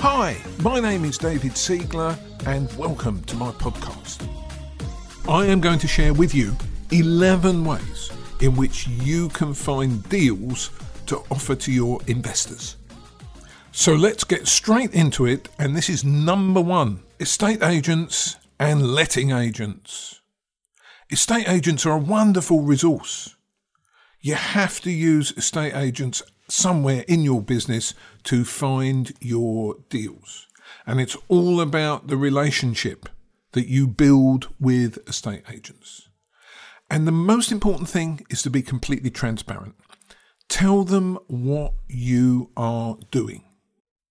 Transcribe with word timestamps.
Hi, 0.00 0.36
my 0.60 0.78
name 0.78 1.04
is 1.04 1.18
David 1.18 1.54
Siegler, 1.54 2.16
and 2.46 2.72
welcome 2.74 3.20
to 3.24 3.34
my 3.34 3.50
podcast. 3.50 4.24
I 5.28 5.46
am 5.46 5.60
going 5.60 5.80
to 5.80 5.88
share 5.88 6.14
with 6.14 6.32
you 6.36 6.54
11 6.92 7.64
ways 7.64 8.12
in 8.40 8.54
which 8.54 8.86
you 8.86 9.28
can 9.30 9.52
find 9.52 10.08
deals 10.08 10.70
to 11.06 11.16
offer 11.32 11.56
to 11.56 11.72
your 11.72 11.98
investors. 12.06 12.76
So 13.72 13.96
let's 13.96 14.22
get 14.22 14.46
straight 14.46 14.94
into 14.94 15.26
it, 15.26 15.48
and 15.58 15.74
this 15.74 15.88
is 15.90 16.04
number 16.04 16.60
one 16.60 17.00
estate 17.18 17.64
agents 17.64 18.36
and 18.60 18.94
letting 18.94 19.32
agents. 19.32 20.20
Estate 21.10 21.48
agents 21.48 21.84
are 21.84 21.94
a 21.94 21.98
wonderful 21.98 22.62
resource. 22.62 23.34
You 24.20 24.36
have 24.36 24.80
to 24.82 24.92
use 24.92 25.32
estate 25.32 25.74
agents 25.74 26.22
somewhere 26.48 27.04
in 27.06 27.22
your 27.22 27.42
business 27.42 27.94
to 28.24 28.44
find 28.44 29.12
your 29.20 29.76
deals. 29.88 30.46
And 30.86 31.00
it's 31.00 31.16
all 31.28 31.60
about 31.60 32.08
the 32.08 32.16
relationship 32.16 33.08
that 33.52 33.68
you 33.68 33.86
build 33.86 34.48
with 34.58 34.98
estate 35.08 35.44
agents. 35.50 36.08
And 36.90 37.06
the 37.06 37.12
most 37.12 37.52
important 37.52 37.88
thing 37.88 38.24
is 38.30 38.42
to 38.42 38.50
be 38.50 38.62
completely 38.62 39.10
transparent. 39.10 39.74
Tell 40.48 40.84
them 40.84 41.18
what 41.26 41.74
you 41.88 42.50
are 42.56 42.96
doing. 43.10 43.44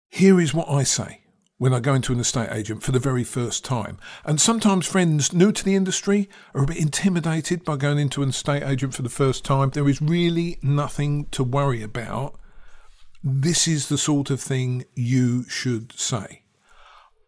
Here 0.09 0.39
is 0.39 0.53
what 0.53 0.69
I 0.69 0.83
say 0.83 1.21
when 1.57 1.73
I 1.73 1.79
go 1.79 1.95
into 1.95 2.13
an 2.13 2.19
estate 2.19 2.49
agent 2.51 2.83
for 2.83 2.91
the 2.91 2.99
very 2.99 3.23
first 3.23 3.65
time. 3.65 3.97
And 4.23 4.39
sometimes 4.39 4.85
friends 4.85 5.33
new 5.33 5.51
to 5.51 5.63
the 5.63 5.75
industry 5.75 6.29
are 6.53 6.63
a 6.63 6.67
bit 6.67 6.77
intimidated 6.77 7.63
by 7.63 7.77
going 7.77 7.97
into 7.97 8.21
an 8.21 8.29
estate 8.29 8.63
agent 8.63 8.93
for 8.93 9.01
the 9.01 9.09
first 9.09 9.43
time. 9.43 9.71
There 9.71 9.89
is 9.89 10.01
really 10.01 10.59
nothing 10.61 11.25
to 11.31 11.43
worry 11.43 11.81
about. 11.81 12.39
This 13.23 13.67
is 13.67 13.89
the 13.89 13.97
sort 13.97 14.29
of 14.29 14.39
thing 14.39 14.85
you 14.95 15.43
should 15.49 15.91
say. 15.93 16.43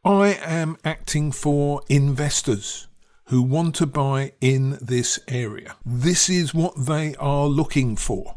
I 0.06 0.40
am 0.46 0.78
acting 0.86 1.32
for 1.32 1.82
investors 1.90 2.88
who 3.26 3.42
want 3.42 3.76
to 3.76 3.86
buy 3.86 4.34
in 4.40 4.78
this 4.82 5.20
area. 5.28 5.76
This 5.86 6.30
is 6.30 6.54
what 6.54 6.74
they 6.78 7.16
are 7.16 7.48
looking 7.48 7.96
for. 7.96 8.36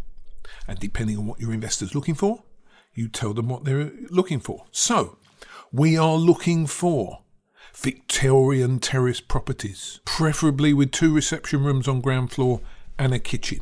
And 0.66 0.78
depending 0.78 1.18
on 1.18 1.26
what 1.26 1.40
your 1.40 1.52
investor's 1.52 1.94
looking 1.94 2.14
for, 2.14 2.44
you 2.94 3.08
tell 3.08 3.32
them 3.32 3.48
what 3.48 3.64
they're 3.64 3.92
looking 4.10 4.40
for. 4.40 4.66
So, 4.70 5.18
we 5.72 5.96
are 5.96 6.16
looking 6.16 6.66
for 6.66 7.22
Victorian 7.74 8.78
terrace 8.78 9.22
properties, 9.22 10.00
preferably 10.04 10.74
with 10.74 10.92
two 10.92 11.14
reception 11.14 11.64
rooms 11.64 11.88
on 11.88 12.02
ground 12.02 12.30
floor 12.30 12.60
and 12.98 13.14
a 13.14 13.18
kitchen, 13.18 13.60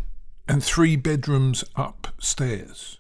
and 0.49 0.63
three 0.63 0.97
bedrooms 0.97 1.63
upstairs. 1.77 2.99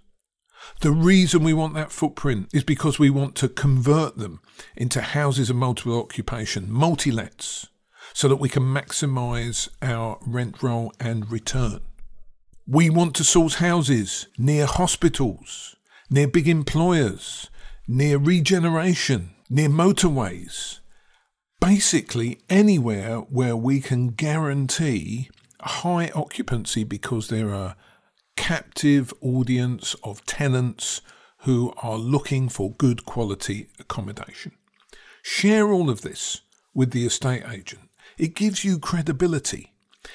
The 0.80 0.92
reason 0.92 1.42
we 1.42 1.52
want 1.52 1.74
that 1.74 1.90
footprint 1.90 2.50
is 2.54 2.62
because 2.62 3.00
we 3.00 3.10
want 3.10 3.34
to 3.36 3.48
convert 3.48 4.16
them 4.16 4.40
into 4.76 5.00
houses 5.00 5.50
of 5.50 5.56
multiple 5.56 5.98
occupation, 5.98 6.70
multi 6.70 7.10
lets, 7.10 7.66
so 8.12 8.28
that 8.28 8.36
we 8.36 8.48
can 8.48 8.62
maximise 8.62 9.68
our 9.82 10.18
rent 10.24 10.62
roll 10.62 10.92
and 11.00 11.30
return. 11.32 11.80
We 12.64 12.88
want 12.88 13.16
to 13.16 13.24
source 13.24 13.54
houses 13.54 14.28
near 14.38 14.66
hospitals, 14.66 15.74
near 16.08 16.28
big 16.28 16.46
employers, 16.46 17.49
near 17.90 18.18
regeneration, 18.18 19.30
near 19.50 19.68
motorways, 19.68 20.78
basically 21.60 22.38
anywhere 22.48 23.16
where 23.16 23.56
we 23.56 23.80
can 23.80 24.10
guarantee 24.10 25.28
high 25.60 26.08
occupancy 26.14 26.84
because 26.84 27.26
there 27.26 27.52
are 27.52 27.74
captive 28.36 29.12
audience 29.20 29.96
of 30.04 30.24
tenants 30.24 31.00
who 31.38 31.74
are 31.82 31.96
looking 31.96 32.48
for 32.48 32.70
good 32.74 33.04
quality 33.04 33.68
accommodation. 33.80 34.52
Share 35.22 35.72
all 35.72 35.90
of 35.90 36.02
this 36.02 36.42
with 36.72 36.92
the 36.92 37.04
estate 37.04 37.42
agent. 37.50 37.90
It 38.16 38.36
gives 38.36 38.64
you 38.64 38.78
credibility. 38.78 39.72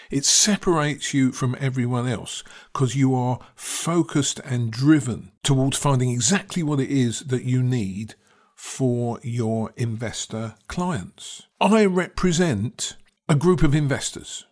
It 0.09 0.26
separates 0.26 1.14
you 1.14 1.32
from 1.32 1.55
everyone 1.59 2.08
else 2.08 2.43
because 2.73 2.95
you 2.95 3.14
are 3.15 3.39
focused 3.55 4.39
and 4.39 4.71
driven 4.71 5.32
towards 5.43 5.77
finding 5.77 6.09
exactly 6.09 6.64
what 6.64 6.80
it 6.80 6.89
is 6.89 7.21
that 7.21 7.43
you 7.43 7.61
need 7.61 8.15
for 8.55 9.20
your 9.21 9.73
investor 9.76 10.55
clients. 10.67 11.43
I 11.59 11.86
represent 11.86 12.95
a 13.27 13.36
group 13.36 13.64
of 13.64 13.76
investors. 13.76 14.45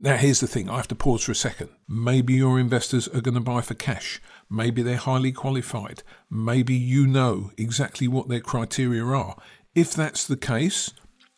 Now, 0.00 0.16
here's 0.16 0.40
the 0.40 0.48
thing 0.48 0.68
I 0.68 0.76
have 0.76 0.88
to 0.88 0.96
pause 0.96 1.22
for 1.22 1.32
a 1.32 1.36
second. 1.36 1.68
Maybe 1.88 2.34
your 2.34 2.58
investors 2.58 3.06
are 3.08 3.20
going 3.20 3.34
to 3.34 3.40
buy 3.40 3.60
for 3.60 3.74
cash. 3.74 4.20
Maybe 4.50 4.82
they're 4.82 4.96
highly 4.96 5.30
qualified. 5.30 6.02
Maybe 6.28 6.74
you 6.74 7.06
know 7.06 7.52
exactly 7.56 8.08
what 8.08 8.28
their 8.28 8.40
criteria 8.40 9.04
are. 9.04 9.36
If 9.76 9.94
that's 9.94 10.26
the 10.26 10.36
case, 10.36 10.90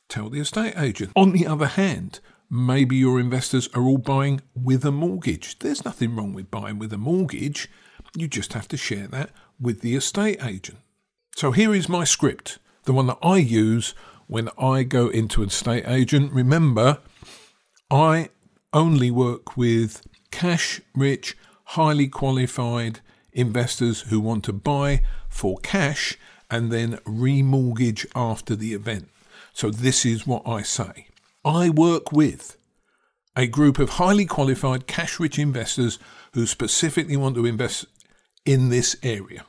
tell 0.09 0.31
the 0.31 0.41
estate 0.41 0.79
agent. 0.79 1.13
On 1.15 1.33
the 1.33 1.47
other 1.47 1.67
hand, 1.67 2.21
Maybe 2.51 2.97
your 2.97 3.19
investors 3.19 3.69
are 3.75 3.83
all 3.83 3.99
buying 3.99 4.43
with 4.55 4.85
a 4.85 4.93
mortgage. 4.93 5.59
There's 5.59 5.85
nothing 5.85 6.15
wrong 6.15 6.33
with 6.33 6.51
buying 6.51 6.79
with 6.79 6.93
a 6.93 6.99
mortgage. 6.99 7.69
You 8.17 8.29
just 8.29 8.53
have 8.53 8.69
to 8.69 8.77
share 8.77 9.07
that 9.09 9.31
with 9.61 9.81
the 9.81 9.97
estate 9.97 10.45
agent. 10.45 10.79
So 11.37 11.51
here 11.51 11.75
is 11.75 11.89
my 11.89 12.05
script, 12.05 12.59
the 12.85 12.93
one 12.93 13.09
that 13.09 13.19
I 13.23 13.39
use 13.39 13.95
when 14.27 14.49
I 14.59 14.85
go 14.85 15.09
into 15.09 15.43
an 15.43 15.49
estate 15.49 15.85
agent. 15.87 16.33
Remember, 16.33 16.99
I 17.91 18.29
only 18.73 19.11
work 19.11 19.57
with 19.57 20.07
cash 20.31 20.81
rich, 20.95 21.37
highly 21.65 22.09
qualified 22.09 23.01
investors 23.33 24.03
who 24.03 24.21
want 24.21 24.45
to 24.45 24.53
buy 24.53 25.03
for 25.29 25.59
cash 25.59 26.17
and 26.51 26.71
then 26.71 26.99
remortgage 26.99 28.07
after 28.15 28.55
the 28.55 28.75
event. 28.75 29.09
So 29.53 29.71
this 29.71 30.05
is 30.05 30.27
what 30.27 30.47
I 30.47 30.63
say. 30.63 31.09
I 31.45 31.69
work 31.69 32.11
with 32.11 32.57
a 33.37 33.47
group 33.47 33.79
of 33.79 33.91
highly 33.91 34.25
qualified 34.25 34.87
cash 34.87 35.21
rich 35.21 35.39
investors 35.39 35.99
who 36.33 36.47
specifically 36.47 37.17
want 37.17 37.35
to 37.35 37.47
invest 37.47 37.87
in 38.47 38.71
this 38.71 38.97
area. 39.03 39.45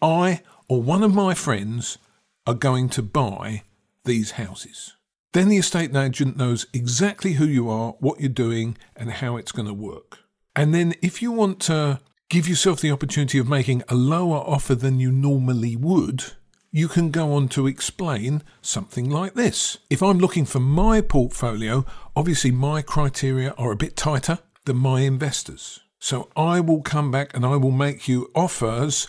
I 0.00 0.40
or 0.68 0.82
one 0.82 1.02
of 1.02 1.14
my 1.14 1.34
friends 1.34 1.98
are 2.46 2.54
going 2.54 2.88
to 2.90 3.02
buy 3.02 3.62
these 4.04 4.32
houses. 4.32 4.94
Then 5.32 5.48
the 5.48 5.58
estate 5.58 5.94
agent 5.94 6.36
knows 6.36 6.66
exactly 6.72 7.34
who 7.34 7.46
you 7.46 7.68
are, 7.68 7.92
what 7.98 8.20
you're 8.20 8.28
doing, 8.28 8.76
and 8.96 9.10
how 9.10 9.36
it's 9.36 9.52
going 9.52 9.68
to 9.68 9.74
work. 9.74 10.20
And 10.54 10.72
then 10.72 10.94
if 11.02 11.20
you 11.20 11.32
want 11.32 11.60
to 11.62 12.00
give 12.28 12.48
yourself 12.48 12.80
the 12.80 12.92
opportunity 12.92 13.38
of 13.38 13.48
making 13.48 13.82
a 13.88 13.94
lower 13.94 14.36
offer 14.36 14.74
than 14.74 15.00
you 15.00 15.10
normally 15.10 15.76
would, 15.76 16.32
you 16.74 16.88
can 16.88 17.12
go 17.12 17.32
on 17.34 17.46
to 17.46 17.68
explain 17.68 18.42
something 18.60 19.08
like 19.08 19.34
this. 19.34 19.78
If 19.90 20.02
I'm 20.02 20.18
looking 20.18 20.44
for 20.44 20.58
my 20.58 21.00
portfolio, 21.00 21.86
obviously 22.16 22.50
my 22.50 22.82
criteria 22.82 23.54
are 23.56 23.70
a 23.70 23.76
bit 23.76 23.96
tighter 23.96 24.40
than 24.64 24.78
my 24.78 25.02
investors. 25.02 25.78
So 26.00 26.30
I 26.34 26.58
will 26.58 26.82
come 26.82 27.12
back 27.12 27.32
and 27.32 27.46
I 27.46 27.54
will 27.54 27.70
make 27.70 28.08
you 28.08 28.28
offers 28.34 29.08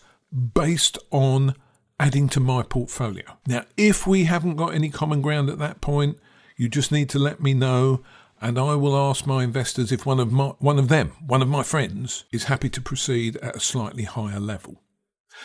based 0.53 0.99
on 1.09 1.55
adding 1.99 2.29
to 2.29 2.39
my 2.39 2.61
portfolio. 2.61 3.25
Now, 3.47 3.65
if 3.77 4.05
we 4.05 4.25
haven't 4.25 4.57
got 4.57 4.75
any 4.75 4.89
common 4.91 5.23
ground 5.23 5.49
at 5.49 5.57
that 5.57 5.81
point, 5.81 6.19
you 6.55 6.69
just 6.69 6.91
need 6.91 7.09
to 7.09 7.19
let 7.19 7.41
me 7.41 7.55
know 7.55 8.03
and 8.39 8.59
I 8.59 8.75
will 8.75 8.95
ask 8.95 9.25
my 9.25 9.43
investors 9.43 9.91
if 9.91 10.05
one 10.05 10.19
of 10.19 10.31
my, 10.31 10.49
one 10.59 10.77
of 10.77 10.87
them, 10.87 11.13
one 11.25 11.41
of 11.41 11.47
my 11.47 11.63
friends 11.63 12.25
is 12.31 12.43
happy 12.43 12.69
to 12.69 12.79
proceed 12.79 13.37
at 13.37 13.55
a 13.55 13.59
slightly 13.59 14.03
higher 14.03 14.39
level. 14.39 14.83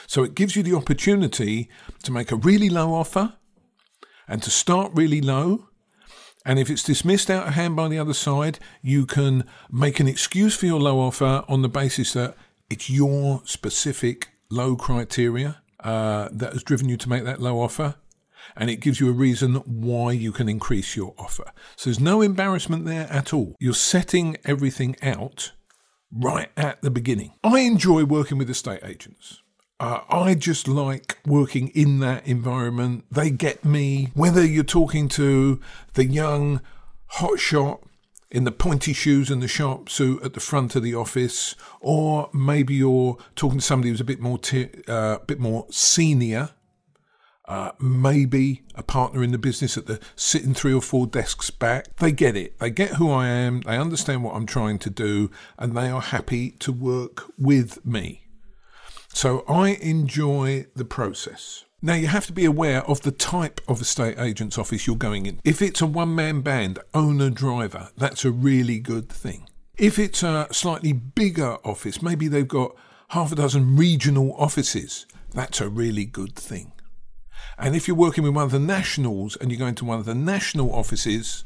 So 0.07 0.25
it 0.25 0.35
gives 0.35 0.57
you 0.57 0.63
the 0.63 0.75
opportunity 0.75 1.69
to 2.03 2.13
make 2.13 2.33
a 2.33 2.37
really 2.37 2.71
low 2.71 2.95
offer 2.95 3.35
and 4.29 4.43
to 4.43 4.51
start 4.51 4.93
really 4.95 5.21
low. 5.21 5.69
And 6.47 6.59
if 6.59 6.71
it's 6.71 6.83
dismissed 6.83 7.31
out 7.31 7.49
of 7.49 7.55
hand 7.55 7.77
by 7.77 7.89
the 7.89 7.99
other 7.99 8.15
side, 8.15 8.59
you 8.81 9.05
can 9.05 9.45
make 9.71 10.01
an 10.01 10.09
excuse 10.09 10.57
for 10.57 10.67
your 10.67 10.81
low 10.81 10.99
offer 10.99 11.45
on 11.49 11.63
the 11.63 11.69
basis 11.69 12.15
that 12.15 12.35
it's 12.71 12.89
your 12.89 13.43
specific 13.45 14.29
low 14.51 14.77
criteria 14.77 15.61
uh, 15.81 16.29
that 16.33 16.53
has 16.53 16.63
driven 16.63 16.89
you 16.89 16.97
to 16.97 17.09
make 17.09 17.25
that 17.25 17.41
low 17.41 17.61
offer. 17.61 17.97
And 18.57 18.71
it 18.71 18.77
gives 18.77 19.01
you 19.01 19.09
a 19.09 19.13
reason 19.13 19.57
why 19.57 20.13
you 20.13 20.33
can 20.33 20.49
increase 20.49 20.97
your 20.97 21.15
offer. 21.19 21.53
So 21.77 21.91
there's 21.91 22.01
no 22.01 22.23
embarrassment 22.23 22.85
there 22.87 23.07
at 23.11 23.35
all. 23.35 23.55
You're 23.61 23.75
setting 23.75 24.37
everything 24.45 24.97
out 25.03 25.53
right 26.11 26.51
at 26.57 26.81
the 26.83 26.91
beginning. 26.91 27.35
I 27.45 27.61
enjoy 27.61 28.05
working 28.05 28.39
with 28.39 28.51
estate 28.51 28.81
agents. 28.83 29.43
Uh, 29.81 30.03
I 30.11 30.35
just 30.35 30.69
like 30.69 31.17
working 31.27 31.69
in 31.69 32.01
that 32.01 32.27
environment. 32.27 33.07
They 33.11 33.31
get 33.31 33.65
me. 33.65 34.11
Whether 34.13 34.45
you're 34.45 34.63
talking 34.63 35.09
to 35.09 35.59
the 35.95 36.05
young 36.05 36.61
hotshot 37.15 37.83
in 38.31 38.45
the 38.45 38.53
pointy 38.53 38.93
shoes 38.93 39.31
and 39.31 39.43
the 39.43 39.49
sharp 39.49 39.89
suit 39.89 40.23
at 40.23 40.35
the 40.35 40.41
front 40.41 40.77
of 40.77 40.83
the 40.83 40.95
office, 40.95 41.57
or 41.81 42.29
maybe 42.35 42.75
you're 42.75 43.17
talking 43.35 43.59
to 43.59 43.65
somebody 43.65 43.89
who's 43.89 44.03
a 44.03 44.05
bit 44.05 44.21
more 44.21 44.39
uh, 44.87 45.17
bit 45.27 45.41
more 45.41 45.67
senior. 45.71 46.51
Uh, 47.47 47.73
maybe 47.81 48.63
a 48.75 48.83
partner 48.83 49.25
in 49.25 49.33
the 49.33 49.39
business 49.39 49.79
at 49.79 49.87
the 49.87 49.99
sitting 50.15 50.53
three 50.53 50.75
or 50.75 50.83
four 50.83 51.07
desks 51.07 51.51
back. 51.51 51.97
They 51.97 52.13
get 52.13 52.37
it. 52.37 52.59
They 52.59 52.71
get 52.71 52.91
who 52.91 53.11
I 53.11 53.29
am. 53.29 53.63
They 53.63 53.79
understand 53.79 54.23
what 54.25 54.37
I'm 54.37 54.47
trying 54.47 54.79
to 54.81 54.91
do, 54.91 55.31
and 55.59 55.75
they 55.75 55.89
are 55.89 56.03
happy 56.03 56.51
to 56.61 56.71
work 56.71 57.33
with 57.39 57.85
me. 57.85 58.27
So 59.13 59.45
I 59.49 59.71
enjoy 59.71 60.67
the 60.75 60.85
process. 60.85 61.65
Now, 61.83 61.95
you 61.95 62.09
have 62.09 62.27
to 62.27 62.33
be 62.33 62.45
aware 62.45 62.83
of 62.85 63.01
the 63.03 63.11
type 63.11 63.61
of 63.67 63.81
estate 63.81 64.19
agent's 64.19 64.59
office 64.59 64.87
you're 64.87 64.97
going 64.97 65.27
in. 65.27 65.41
If 65.45 65.63
it's 65.63 65.81
a 65.81 65.87
one 65.87 66.15
man 66.15 66.43
band, 66.43 66.79
owner 66.93 67.31
driver, 67.31 67.91
that's 67.97 68.25
a 68.25 68.31
really 68.31 68.79
good 68.79 69.09
thing. 69.09 69.49
If 69.79 69.99
it's 69.99 70.23
a 70.23 70.47
slightly 70.53 70.93
bigger 70.93 71.57
office, 71.65 72.03
maybe 72.03 72.29
they've 72.29 72.47
got 72.47 72.77
half 73.09 73.33
a 73.33 73.35
dozen 73.35 73.77
regional 73.77 74.35
offices, 74.37 75.07
that's 75.33 75.61
a 75.61 75.69
really 75.69 76.05
good 76.05 76.37
thing. 76.37 76.73
And 77.59 77.75
if 77.75 77.89
you're 77.89 77.97
working 77.97 78.25
with 78.25 78.35
one 78.35 78.45
of 78.45 78.53
the 78.53 78.59
nationals 78.59 79.37
and 79.37 79.51
you're 79.51 79.59
going 79.59 79.75
to 79.77 79.85
one 79.85 79.99
of 79.99 80.05
the 80.05 80.15
national 80.15 80.73
offices, 80.73 81.45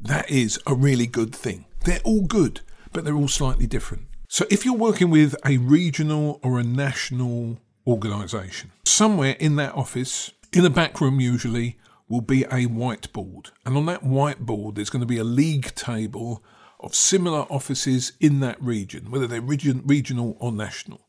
that 0.00 0.28
is 0.30 0.58
a 0.66 0.74
really 0.74 1.06
good 1.06 1.34
thing. 1.34 1.64
They're 1.84 2.00
all 2.04 2.22
good, 2.22 2.60
but 2.92 3.04
they're 3.04 3.14
all 3.16 3.28
slightly 3.28 3.66
different. 3.66 4.06
So 4.32 4.46
if 4.48 4.64
you're 4.64 4.74
working 4.74 5.10
with 5.10 5.34
a 5.44 5.56
regional 5.56 6.38
or 6.44 6.60
a 6.60 6.62
national 6.62 7.58
organisation. 7.84 8.70
Somewhere 8.84 9.34
in 9.40 9.56
that 9.56 9.74
office, 9.74 10.30
in 10.52 10.62
the 10.62 10.70
back 10.70 11.00
room 11.00 11.18
usually, 11.18 11.78
will 12.08 12.20
be 12.20 12.44
a 12.44 12.68
whiteboard. 12.68 13.50
And 13.66 13.76
on 13.76 13.86
that 13.86 14.04
whiteboard, 14.04 14.76
there's 14.76 14.88
going 14.88 15.00
to 15.00 15.06
be 15.06 15.18
a 15.18 15.24
league 15.24 15.74
table 15.74 16.44
of 16.78 16.94
similar 16.94 17.40
offices 17.50 18.12
in 18.20 18.38
that 18.38 18.62
region, 18.62 19.10
whether 19.10 19.26
they're 19.26 19.40
region, 19.40 19.82
regional 19.84 20.36
or 20.38 20.52
national. 20.52 21.00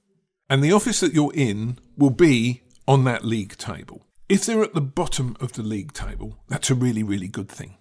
And 0.49 0.63
the 0.63 0.73
office 0.73 0.99
that 1.01 1.13
you're 1.13 1.33
in 1.35 1.77
will 1.95 2.09
be 2.09 2.63
on 2.87 3.03
that 3.03 3.23
league 3.23 3.55
table. 3.55 4.03
If 4.29 4.47
they're 4.47 4.63
at 4.63 4.73
the 4.73 4.81
bottom 4.81 5.37
of 5.39 5.53
the 5.53 5.61
league 5.61 5.93
table, 5.93 6.39
that's 6.49 6.71
a 6.71 6.75
really, 6.75 7.03
really 7.03 7.27
good 7.27 7.49
thing 7.49 7.77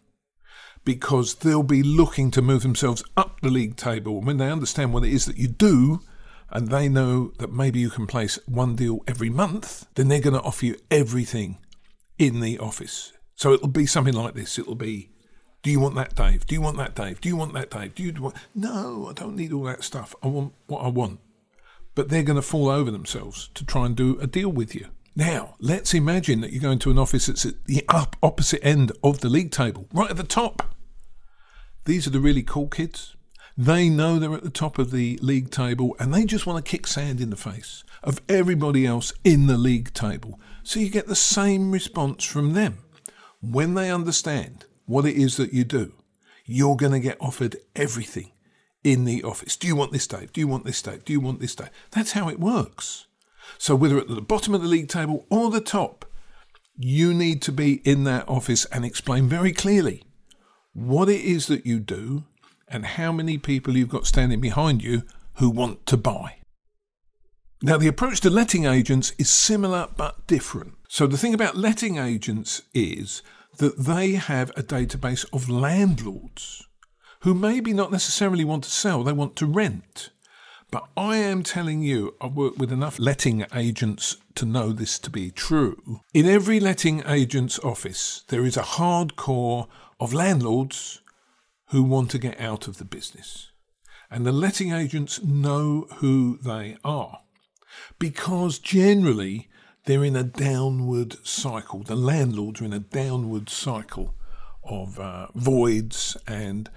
because 0.85 1.37
they'll 1.37 1.63
be 1.63 1.83
looking 1.83 2.31
to 2.31 2.43
move 2.43 2.63
themselves 2.63 3.05
up 3.17 3.41
the 3.41 3.51
league 3.51 3.77
table. 3.77 4.21
When 4.21 4.39
they 4.39 4.51
understand 4.51 4.93
what 4.93 5.05
it 5.05 5.13
is 5.13 5.27
that 5.27 5.37
you 5.37 5.49
do, 5.49 6.01
and 6.51 6.69
they 6.69 6.89
know 6.89 7.33
that 7.39 7.53
maybe 7.53 7.79
you 7.79 7.91
can 7.91 8.07
place 8.07 8.39
one 8.47 8.75
deal 8.75 9.01
every 9.07 9.31
month, 9.31 9.87
then 9.95 10.09
they're 10.09 10.21
going 10.21 10.35
to 10.35 10.43
offer 10.43 10.67
you 10.67 10.77
everything 10.91 11.59
in 12.19 12.41
the 12.41 12.59
office. 12.59 13.13
So 13.37 13.53
it'll 13.53 13.69
be 13.69 13.87
something 13.87 14.15
like 14.15 14.35
this. 14.35 14.59
It'll 14.59 14.75
be, 14.75 15.11
do 15.63 15.71
you 15.71 15.81
want 15.81 15.95
that, 15.95 16.15
Dave? 16.15 16.47
Do 16.47 16.55
you 16.55 16.61
want 16.61 16.77
that, 16.79 16.95
Dave? 16.95 17.21
Do 17.21 17.29
you 17.29 17.37
want 17.37 17.55
that, 17.55 17.71
Dave? 17.71 17.95
Do 17.95 18.03
you 18.03 18.13
want? 18.21 18.37
No, 18.55 19.09
I 19.09 19.13
don't 19.13 19.37
need 19.37 19.53
all 19.53 19.65
that 19.65 19.85
stuff. 19.85 20.15
I 20.23 20.27
want 20.27 20.53
what 20.67 20.81
I 20.81 20.89
want. 20.89 21.21
But 21.95 22.09
they're 22.09 22.23
going 22.23 22.37
to 22.37 22.43
fall 22.43 22.69
over 22.69 22.91
themselves 22.91 23.49
to 23.55 23.65
try 23.65 23.87
and 23.87 23.97
do 23.97 24.19
a 24.21 24.27
deal 24.27 24.51
with 24.51 24.75
you. 24.75 24.89
Now, 25.21 25.57
let's 25.61 25.93
imagine 25.93 26.41
that 26.41 26.51
you're 26.51 26.63
going 26.63 26.79
to 26.79 26.91
an 26.91 26.99
office 26.99 27.27
that's 27.27 27.45
at 27.45 27.67
the 27.67 27.85
opposite 28.23 28.65
end 28.65 28.91
of 29.05 29.21
the 29.21 29.29
league 29.29 29.51
table, 29.51 29.87
right 29.93 30.09
at 30.09 30.17
the 30.17 30.23
top. 30.23 30.75
These 31.85 32.07
are 32.07 32.11
the 32.11 32.21
really 32.21 32.43
cool 32.43 32.69
kids. 32.69 33.17
They 33.55 33.91
know 33.91 34.19
they're 34.19 34.33
at 34.33 34.45
the 34.45 34.49
top 34.49 34.79
of 34.79 34.93
the 34.93 35.19
league 35.21 35.51
table 35.51 35.95
and 36.01 36.15
they 36.15 36.25
just 36.25 36.47
want 36.47 36.65
to 36.65 36.71
kick 36.71 36.87
sand 36.87 37.21
in 37.21 37.29
the 37.29 37.37
face 37.37 37.85
of 38.03 38.23
everybody 38.31 38.87
else 38.87 39.13
in 39.23 39.47
the 39.47 39.59
league 39.59 39.93
table. 39.93 40.41
So 40.63 40.81
you 40.81 40.89
get 40.89 41.07
the 41.07 41.15
same 41.15 41.71
response 41.71 42.25
from 42.25 42.55
them. 42.55 42.79
When 43.43 43.75
they 43.75 43.91
understand 43.91 44.65
what 44.87 45.05
it 45.05 45.17
is 45.17 45.37
that 45.37 45.53
you 45.53 45.65
do, 45.65 45.93
you're 46.47 46.77
going 46.77 46.93
to 46.93 46.99
get 46.99 47.21
offered 47.21 47.57
everything 47.77 48.33
in 48.83 49.05
the 49.05 49.23
office. 49.23 49.59
Do 49.59 49.67
you 49.69 49.77
want 49.77 49.93
this, 49.93 50.07
Dave? 50.07 50.33
Do 50.33 50.41
you 50.41 50.49
want 50.49 50.65
this, 50.65 50.81
Dave? 50.81 51.05
Do 51.05 51.13
you 51.13 51.21
want 51.21 51.41
this, 51.41 51.55
Dave? 51.55 51.69
That's 51.91 52.13
how 52.13 52.31
it 52.31 52.41
works. 52.41 53.07
So 53.59 53.75
whether 53.75 53.99
at 53.99 54.09
the 54.09 54.21
bottom 54.21 54.55
of 54.55 54.63
the 54.63 54.69
league 54.69 54.89
table 54.89 55.27
or 55.31 55.51
the 55.51 55.61
top, 55.61 56.05
you 56.77 57.13
need 57.13 57.43
to 57.43 57.53
be 57.53 57.75
in 57.85 58.05
that 58.05 58.29
office 58.29 58.65
and 58.67 58.85
explain 58.85 59.29
very 59.29 59.53
clearly 59.53 60.03
what 60.73 61.09
it 61.09 61.21
is 61.21 61.47
that 61.47 61.67
you 61.67 61.79
do 61.79 62.25
and 62.69 62.87
how 62.87 63.13
many 63.13 63.37
people 63.37 63.77
you've 63.77 63.89
got 63.89 64.07
standing 64.07 64.41
behind 64.41 64.83
you 64.83 65.03
who 65.35 65.51
want 65.51 65.85
to 65.87 65.97
buy. 65.97 66.37
Now, 67.63 67.77
the 67.77 67.89
approach 67.89 68.21
to 68.21 68.31
letting 68.31 68.65
agents 68.65 69.13
is 69.19 69.29
similar 69.29 69.89
but 69.97 70.27
different. 70.27 70.75
So, 70.89 71.07
the 71.07 71.19
thing 71.19 71.35
about 71.35 71.57
letting 71.57 71.99
agents 71.99 72.63
is 72.73 73.23
that 73.59 73.77
they 73.77 74.13
have 74.13 74.51
a 74.51 74.63
database 74.63 75.27
of 75.33 75.51
landlords 75.51 76.67
who 77.21 77.35
maybe 77.35 77.75
not 77.75 77.93
necessarily 77.93 78.45
want 78.45 78.65
to 78.65 78.71
sell, 78.71 79.05
they 79.05 79.13
want 79.13 79.37
to 79.37 79.47
rent. 79.47 80.11
But 80.71 80.89
I 80.97 81.17
am 81.17 81.43
telling 81.43 81.83
you, 81.83 82.15
I've 82.21 82.37
worked 82.37 82.59
with 82.59 82.73
enough 82.73 82.99
letting 82.99 83.45
agents 83.55 84.17
to 84.37 84.47
know 84.47 84.73
this 84.73 84.99
to 85.01 85.11
be 85.11 85.31
true. 85.31 86.01
In 86.15 86.27
every 86.27 86.61
letting 86.61 87.03
agent's 87.07 87.59
office, 87.61 88.23
there 88.29 88.45
is 88.45 88.57
a 88.57 88.63
hardcore 88.63 89.67
of 89.99 90.15
landlords 90.15 91.01
who 91.71 91.83
want 91.83 92.11
to 92.13 92.19
get 92.19 92.39
out 92.41 92.69
of 92.69 92.79
the 92.79 92.85
business. 92.85 93.51
And 94.11 94.25
the 94.25 94.33
letting 94.33 94.73
agents 94.73 95.23
know 95.23 95.87
who 95.97 96.39
they 96.39 96.77
are 96.85 97.21
because 97.99 98.59
generally 98.59 99.49
they're 99.85 100.05
in 100.05 100.17
a 100.17 100.25
downward 100.25 101.17
cycle. 101.27 101.83
The 101.83 101.97
landlords 101.97 102.61
are 102.61 102.65
in 102.65 102.73
a 102.73 102.81
downward 102.81 103.49
cycle 103.49 104.15
of 104.63 104.99
uh, 104.99 105.29
voids 105.35 106.17
and 106.27 106.71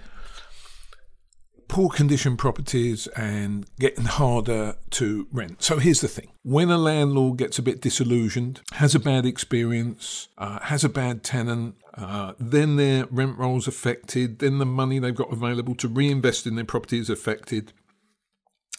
poor 1.74 1.88
condition 1.88 2.36
properties 2.36 3.08
and 3.16 3.66
getting 3.80 4.04
harder 4.04 4.76
to 4.90 5.26
rent. 5.32 5.60
So 5.60 5.78
here's 5.78 6.00
the 6.02 6.06
thing 6.06 6.30
when 6.44 6.70
a 6.70 6.78
landlord 6.78 7.38
gets 7.38 7.58
a 7.58 7.62
bit 7.62 7.80
disillusioned, 7.80 8.60
has 8.74 8.94
a 8.94 9.00
bad 9.00 9.26
experience, 9.26 10.28
uh, 10.38 10.60
has 10.60 10.84
a 10.84 10.88
bad 10.88 11.24
tenant, 11.24 11.74
uh, 11.94 12.34
then 12.38 12.76
their 12.76 13.06
rent 13.06 13.36
rolls 13.36 13.66
affected, 13.66 14.38
then 14.38 14.58
the 14.58 14.64
money 14.64 15.00
they've 15.00 15.16
got 15.16 15.32
available 15.32 15.74
to 15.74 15.88
reinvest 15.88 16.46
in 16.46 16.54
their 16.54 16.64
property 16.64 17.00
is 17.00 17.10
affected, 17.10 17.72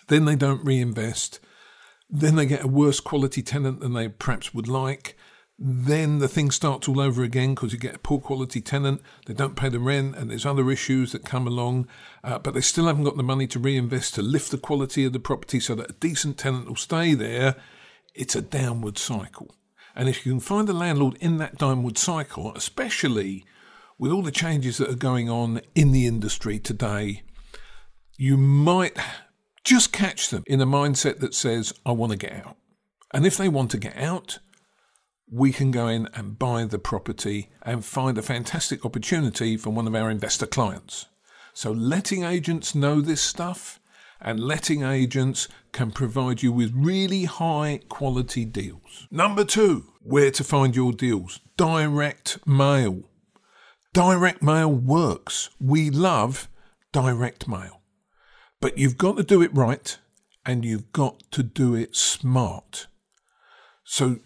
then 0.08 0.24
they 0.24 0.38
don't 0.38 0.64
reinvest, 0.64 1.42
then 2.10 2.38
they 2.38 2.46
get 2.46 2.64
a 2.64 2.68
worse 2.68 3.02
quality 3.02 3.42
tenant 3.42 3.82
than 3.82 3.92
they 3.92 4.08
perhaps 4.08 4.54
would 4.54 4.70
like, 4.70 5.18
then 5.58 6.20
the 6.20 6.28
thing 6.28 6.52
starts 6.52 6.88
all 6.88 7.00
over 7.00 7.24
again 7.24 7.56
because 7.56 7.72
you 7.72 7.80
get 7.80 7.96
a 7.96 8.00
poor 8.00 8.20
quality 8.20 8.60
tenant, 8.60 9.02
they 9.26 9.34
don't 9.34 9.56
pay 9.56 9.70
the 9.70 9.80
rent, 9.80 10.16
and 10.16 10.30
there's 10.30 10.46
other 10.46 10.70
issues 10.70 11.14
that 11.14 11.24
come 11.24 11.48
along, 11.48 11.88
uh, 12.24 12.40
but 12.40 12.54
they 12.54 12.62
still 12.62 12.88
haven't 12.88 13.06
got 13.06 13.16
the 13.16 13.24
money 13.24 13.48
to 13.48 13.60
reinvest 13.60 14.16
to 14.16 14.22
lift 14.22 14.52
the 14.52 14.58
quality 14.58 15.06
of 15.06 15.14
the 15.14 15.20
property 15.20 15.60
so 15.60 15.74
that 15.76 15.90
a 15.90 15.94
decent 15.94 16.38
tenant 16.38 16.68
will 16.68 16.76
stay 16.76 17.14
there. 17.14 17.56
It's 18.14 18.36
a 18.36 18.42
downward 18.42 18.98
cycle. 18.98 19.56
And 19.96 20.10
if 20.10 20.26
you 20.26 20.34
can 20.34 20.42
find 20.42 20.68
a 20.68 20.74
landlord 20.74 21.18
in 21.22 21.38
that 21.38 21.58
downward 21.58 21.98
cycle, 21.98 22.54
especially 22.54 23.46
with 23.98 24.12
all 24.12 24.24
the 24.24 24.32
changes 24.32 24.78
that 24.78 24.90
are 24.90 24.96
going 24.96 25.30
on 25.30 25.62
in 25.74 25.94
the 25.94 26.06
industry 26.06 26.60
today, 26.60 27.24
you 28.18 28.36
might 28.36 28.98
just 29.64 29.94
catch 29.94 30.30
them 30.30 30.44
in 30.48 30.60
a 30.60 30.66
mindset 30.66 31.20
that 31.20 31.34
says, 31.34 31.74
I 31.86 31.94
want 31.94 32.12
to 32.12 32.18
get 32.18 32.34
out. 32.34 32.58
And 33.14 33.26
if 33.26 33.38
they 33.38 33.48
want 33.48 33.72
to 33.72 33.78
get 33.78 33.96
out, 33.96 34.40
we 35.30 35.52
can 35.52 35.72
go 35.72 35.88
in 35.88 36.08
and 36.14 36.38
buy 36.38 36.66
the 36.66 36.80
property 36.80 37.50
and 37.62 37.84
find 37.84 38.18
a 38.18 38.22
fantastic 38.22 38.86
opportunity 38.86 39.58
for 39.58 39.72
one 39.72 39.88
of 39.88 39.96
our 39.96 40.10
investor 40.10 40.46
clients. 40.46 41.08
So, 41.54 41.72
letting 41.72 42.24
agents 42.24 42.76
know 42.76 43.02
this 43.02 43.22
stuff, 43.22 43.80
and 44.22 44.40
letting 44.40 44.84
agents 44.84 45.48
can 45.72 45.92
provide 45.92 46.42
you 46.42 46.52
with 46.52 46.74
really 46.74 47.26
high 47.26 47.82
quality 47.90 48.46
deals. 48.46 49.08
Number 49.12 49.44
two, 49.44 49.86
where 50.02 50.32
to 50.32 50.44
find 50.44 50.76
your 50.76 50.94
deals 50.94 51.40
direct 51.58 52.46
mail. 52.48 53.04
Direct 53.94 54.42
mail 54.42 54.72
works. 54.72 55.50
We 55.60 55.90
love 55.90 56.50
direct 56.92 57.48
mail. 57.48 57.82
But 58.60 58.78
you've 58.78 58.98
got 58.98 59.18
to 59.18 59.24
do 59.24 59.42
it 59.42 59.54
right 59.54 59.98
and 60.46 60.66
you've 60.66 60.92
got 60.92 61.24
to 61.32 61.44
do 61.44 61.76
it 61.76 61.96
smart. 61.96 62.88
So 63.84 64.20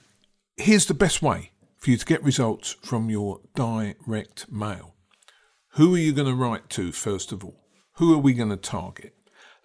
here's 0.59 0.85
the 0.85 0.93
best 0.93 1.21
way 1.21 1.51
for 1.77 1.91
you 1.91 1.97
to 1.97 2.05
get 2.05 2.23
results 2.23 2.75
from 2.83 3.09
your 3.09 3.39
direct 3.55 4.51
mail. 4.51 4.95
Who 5.73 5.95
are 5.95 5.99
you 5.99 6.11
going 6.11 6.27
to 6.27 6.35
write 6.35 6.69
to, 6.71 6.91
first 6.91 7.31
of 7.31 7.43
all? 7.43 7.63
Who 7.93 8.13
are 8.13 8.19
we 8.19 8.33
going 8.33 8.49
to 8.49 8.57
target? 8.57 9.13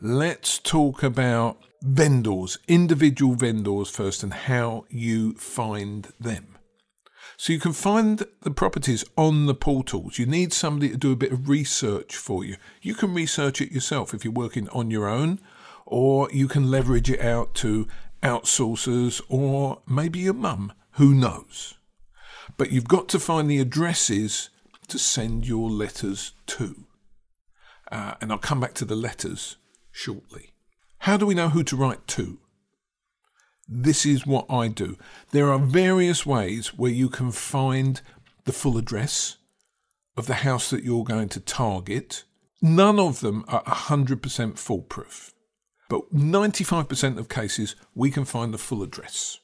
Let's 0.00 0.58
talk 0.58 1.02
about 1.02 1.58
vendors, 1.82 2.58
individual 2.68 3.34
vendors 3.34 3.90
first, 3.90 4.22
and 4.22 4.32
how 4.32 4.84
you 4.88 5.34
find 5.34 6.12
them. 6.20 6.56
So 7.36 7.52
you 7.52 7.58
can 7.58 7.72
find 7.72 8.24
the 8.42 8.50
properties 8.50 9.04
on 9.16 9.46
the 9.46 9.54
portals. 9.54 10.18
You 10.18 10.26
need 10.26 10.52
somebody 10.52 10.90
to 10.90 10.96
do 10.96 11.12
a 11.12 11.16
bit 11.16 11.32
of 11.32 11.48
research 11.48 12.14
for 12.14 12.44
you. 12.44 12.56
You 12.80 12.94
can 12.94 13.12
research 13.12 13.60
it 13.60 13.72
yourself 13.72 14.14
if 14.14 14.24
you're 14.24 14.32
working 14.32 14.68
on 14.68 14.90
your 14.90 15.08
own, 15.08 15.40
or 15.84 16.30
you 16.30 16.46
can 16.46 16.70
leverage 16.70 17.10
it 17.10 17.20
out 17.20 17.54
to 17.56 17.88
outsourcers 18.22 19.20
or 19.28 19.82
maybe 19.86 20.20
your 20.20 20.34
mum 20.34 20.72
who 20.94 21.14
knows? 21.14 21.74
But 22.56 22.70
you've 22.70 22.88
got 22.88 23.08
to 23.10 23.18
find 23.18 23.50
the 23.50 23.58
addresses 23.58 24.50
to 24.88 24.98
send 24.98 25.46
your 25.46 25.70
letters 25.70 26.32
to. 26.46 26.86
Uh, 27.90 28.14
and 28.20 28.30
I'll 28.30 28.38
come 28.38 28.60
back 28.60 28.74
to 28.74 28.84
the 28.84 28.96
letters 28.96 29.56
shortly. 29.90 30.52
How 30.98 31.16
do 31.16 31.26
we 31.26 31.34
know 31.34 31.48
who 31.48 31.62
to 31.64 31.76
write 31.76 32.06
to? 32.08 32.38
This 33.68 34.04
is 34.04 34.26
what 34.26 34.46
I 34.50 34.68
do. 34.68 34.96
There 35.30 35.50
are 35.50 35.58
various 35.58 36.26
ways 36.26 36.74
where 36.74 36.90
you 36.90 37.08
can 37.08 37.32
find 37.32 38.00
the 38.44 38.52
full 38.52 38.76
address 38.76 39.38
of 40.16 40.26
the 40.26 40.34
house 40.34 40.70
that 40.70 40.84
you're 40.84 41.04
going 41.04 41.28
to 41.30 41.40
target. 41.40 42.24
None 42.60 42.98
of 42.98 43.20
them 43.20 43.44
are 43.48 43.64
100% 43.64 44.58
foolproof. 44.58 45.32
But 45.88 46.14
95% 46.14 47.18
of 47.18 47.28
cases, 47.28 47.74
we 47.94 48.10
can 48.10 48.24
find 48.24 48.52
the 48.52 48.58
full 48.58 48.82
address. 48.82 49.40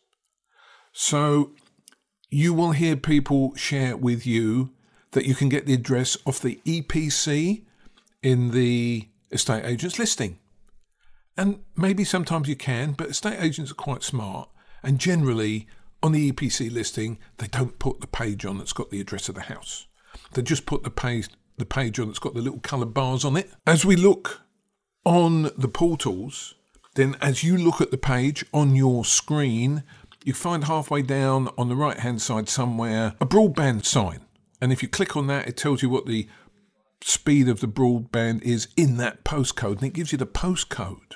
So 0.92 1.52
you 2.30 2.54
will 2.54 2.72
hear 2.72 2.96
people 2.96 3.54
share 3.54 3.96
with 3.96 4.26
you 4.26 4.72
that 5.12 5.26
you 5.26 5.34
can 5.34 5.48
get 5.48 5.66
the 5.66 5.74
address 5.74 6.16
off 6.24 6.40
the 6.40 6.60
EPC 6.64 7.64
in 8.22 8.50
the 8.50 9.08
estate 9.30 9.64
agent's 9.64 9.98
listing. 9.98 10.38
And 11.36 11.60
maybe 11.76 12.04
sometimes 12.04 12.48
you 12.48 12.56
can, 12.56 12.92
but 12.92 13.08
estate 13.08 13.40
agents 13.40 13.70
are 13.70 13.74
quite 13.74 14.02
smart. 14.02 14.48
And 14.82 14.98
generally, 14.98 15.66
on 16.02 16.12
the 16.12 16.32
EPC 16.32 16.72
listing, 16.72 17.18
they 17.38 17.46
don't 17.46 17.78
put 17.78 18.00
the 18.00 18.06
page 18.06 18.44
on 18.44 18.58
that's 18.58 18.72
got 18.72 18.90
the 18.90 19.00
address 19.00 19.28
of 19.28 19.34
the 19.34 19.42
house. 19.42 19.86
They 20.32 20.42
just 20.42 20.66
put 20.66 20.82
the 20.82 20.90
page 20.90 21.28
the 21.58 21.66
page 21.66 22.00
on 22.00 22.06
that's 22.06 22.18
got 22.18 22.32
the 22.32 22.40
little 22.40 22.60
coloured 22.60 22.94
bars 22.94 23.24
on 23.24 23.36
it. 23.36 23.50
As 23.66 23.84
we 23.84 23.94
look 23.94 24.40
on 25.04 25.50
the 25.58 25.68
portals, 25.68 26.54
then 26.94 27.16
as 27.20 27.44
you 27.44 27.56
look 27.56 27.80
at 27.82 27.90
the 27.90 27.98
page 27.98 28.44
on 28.52 28.74
your 28.74 29.04
screen, 29.04 29.84
you 30.24 30.34
find 30.34 30.64
halfway 30.64 31.02
down 31.02 31.48
on 31.56 31.68
the 31.68 31.76
right 31.76 31.98
hand 31.98 32.20
side 32.20 32.48
somewhere 32.48 33.14
a 33.20 33.26
broadband 33.26 33.84
sign. 33.84 34.20
And 34.60 34.72
if 34.72 34.82
you 34.82 34.88
click 34.88 35.16
on 35.16 35.26
that, 35.28 35.48
it 35.48 35.56
tells 35.56 35.82
you 35.82 35.88
what 35.88 36.06
the 36.06 36.28
speed 37.02 37.48
of 37.48 37.60
the 37.60 37.66
broadband 37.66 38.42
is 38.42 38.68
in 38.76 38.98
that 38.98 39.24
postcode, 39.24 39.76
and 39.76 39.84
it 39.84 39.94
gives 39.94 40.12
you 40.12 40.18
the 40.18 40.26
postcode. 40.26 41.14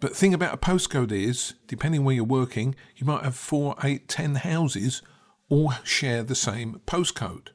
But 0.00 0.10
the 0.10 0.16
thing 0.16 0.32
about 0.32 0.54
a 0.54 0.58
postcode 0.58 1.10
is, 1.10 1.54
depending 1.66 2.04
where 2.04 2.14
you're 2.14 2.24
working, 2.24 2.76
you 2.96 3.04
might 3.04 3.24
have 3.24 3.34
four, 3.34 3.74
eight, 3.82 4.08
ten 4.08 4.36
houses 4.36 5.02
all 5.48 5.72
share 5.82 6.22
the 6.22 6.36
same 6.36 6.80
postcode. 6.86 7.48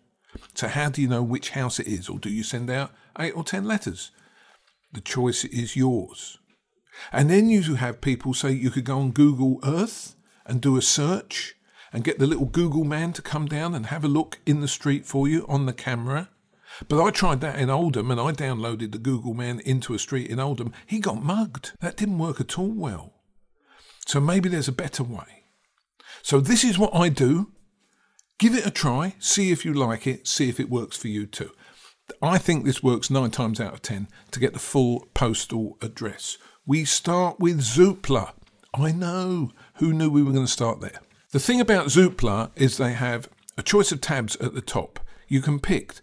So 0.53 0.67
how 0.67 0.89
do 0.89 1.01
you 1.01 1.07
know 1.07 1.23
which 1.23 1.51
house 1.51 1.79
it 1.79 1.87
is, 1.87 2.09
or 2.09 2.19
do 2.19 2.29
you 2.29 2.43
send 2.43 2.69
out 2.69 2.91
eight 3.17 3.35
or 3.35 3.45
ten 3.45 3.63
letters? 3.63 4.11
The 4.91 4.99
choice 4.99 5.45
is 5.45 5.77
yours. 5.77 6.37
And 7.11 7.29
then 7.29 7.49
you 7.49 7.75
have 7.75 8.01
people 8.01 8.33
say 8.33 8.51
you 8.51 8.69
could 8.69 8.85
go 8.85 8.99
on 8.99 9.11
Google 9.11 9.59
Earth 9.63 10.15
and 10.45 10.61
do 10.61 10.77
a 10.77 10.81
search 10.81 11.55
and 11.91 12.03
get 12.03 12.19
the 12.19 12.27
little 12.27 12.45
Google 12.45 12.83
man 12.83 13.13
to 13.13 13.21
come 13.21 13.45
down 13.45 13.75
and 13.75 13.87
have 13.87 14.03
a 14.03 14.07
look 14.07 14.39
in 14.45 14.61
the 14.61 14.67
street 14.67 15.05
for 15.05 15.27
you 15.27 15.45
on 15.47 15.65
the 15.65 15.73
camera. 15.73 16.29
But 16.87 17.03
I 17.03 17.11
tried 17.11 17.41
that 17.41 17.59
in 17.59 17.69
Oldham 17.69 18.09
and 18.09 18.19
I 18.19 18.31
downloaded 18.31 18.91
the 18.91 18.97
Google 18.97 19.33
man 19.33 19.59
into 19.59 19.93
a 19.93 19.99
street 19.99 20.29
in 20.29 20.39
Oldham. 20.39 20.73
He 20.87 20.99
got 20.99 21.23
mugged. 21.23 21.73
That 21.81 21.97
didn't 21.97 22.17
work 22.17 22.41
at 22.41 22.57
all 22.57 22.71
well. 22.71 23.13
So 24.07 24.19
maybe 24.19 24.49
there's 24.49 24.67
a 24.67 24.73
better 24.73 25.03
way. 25.03 25.45
So 26.23 26.39
this 26.39 26.63
is 26.63 26.79
what 26.79 26.95
I 26.95 27.09
do. 27.09 27.51
Give 28.39 28.55
it 28.55 28.65
a 28.65 28.71
try, 28.71 29.15
see 29.19 29.51
if 29.51 29.63
you 29.63 29.73
like 29.73 30.07
it, 30.07 30.27
see 30.27 30.49
if 30.49 30.59
it 30.59 30.69
works 30.69 30.97
for 30.97 31.07
you 31.07 31.25
too. 31.25 31.51
I 32.21 32.37
think 32.37 32.65
this 32.65 32.83
works 32.83 33.09
nine 33.09 33.31
times 33.31 33.59
out 33.61 33.73
of 33.73 33.81
ten 33.81 34.07
to 34.31 34.39
get 34.39 34.53
the 34.53 34.59
full 34.59 35.07
postal 35.13 35.77
address. 35.81 36.37
We 36.65 36.85
start 36.85 37.39
with 37.39 37.61
Zoopla. 37.61 38.33
I 38.73 38.91
know. 38.91 39.51
Who 39.75 39.93
knew 39.93 40.09
we 40.09 40.23
were 40.23 40.31
going 40.31 40.45
to 40.45 40.51
start 40.51 40.81
there? 40.81 40.99
The 41.31 41.39
thing 41.39 41.59
about 41.59 41.87
Zoopla 41.87 42.51
is 42.55 42.77
they 42.77 42.93
have 42.93 43.27
a 43.57 43.63
choice 43.63 43.91
of 43.91 44.01
tabs 44.01 44.35
at 44.37 44.53
the 44.53 44.61
top. 44.61 44.99
You 45.27 45.41
can 45.41 45.59
pick 45.59 45.95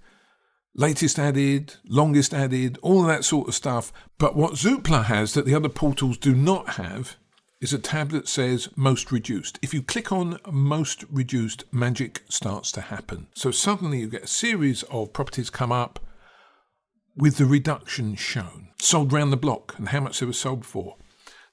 latest 0.74 1.18
added, 1.18 1.74
longest 1.86 2.32
added, 2.32 2.78
all 2.82 3.02
that 3.02 3.24
sort 3.24 3.48
of 3.48 3.54
stuff. 3.54 3.92
But 4.18 4.36
what 4.36 4.54
Zoopla 4.54 5.04
has 5.04 5.34
that 5.34 5.46
the 5.46 5.54
other 5.54 5.68
portals 5.68 6.18
do 6.18 6.34
not 6.34 6.70
have 6.70 7.16
is 7.60 7.72
a 7.72 7.78
tab 7.78 8.10
that 8.10 8.28
says 8.28 8.68
most 8.74 9.12
reduced. 9.12 9.58
If 9.62 9.74
you 9.74 9.82
click 9.82 10.10
on 10.10 10.38
most 10.50 11.04
reduced, 11.10 11.64
magic 11.72 12.22
starts 12.28 12.72
to 12.72 12.80
happen. 12.80 13.28
So 13.34 13.50
suddenly 13.50 14.00
you 14.00 14.08
get 14.08 14.24
a 14.24 14.28
series 14.28 14.82
of 14.84 15.12
properties 15.12 15.50
come 15.50 15.70
up 15.70 16.00
with 17.16 17.36
the 17.36 17.44
reduction 17.44 18.14
shown, 18.14 18.68
sold 18.80 19.12
round 19.12 19.32
the 19.32 19.36
block 19.36 19.74
and 19.76 19.90
how 19.90 20.00
much 20.00 20.20
they 20.20 20.26
were 20.26 20.32
sold 20.32 20.64
for. 20.64 20.96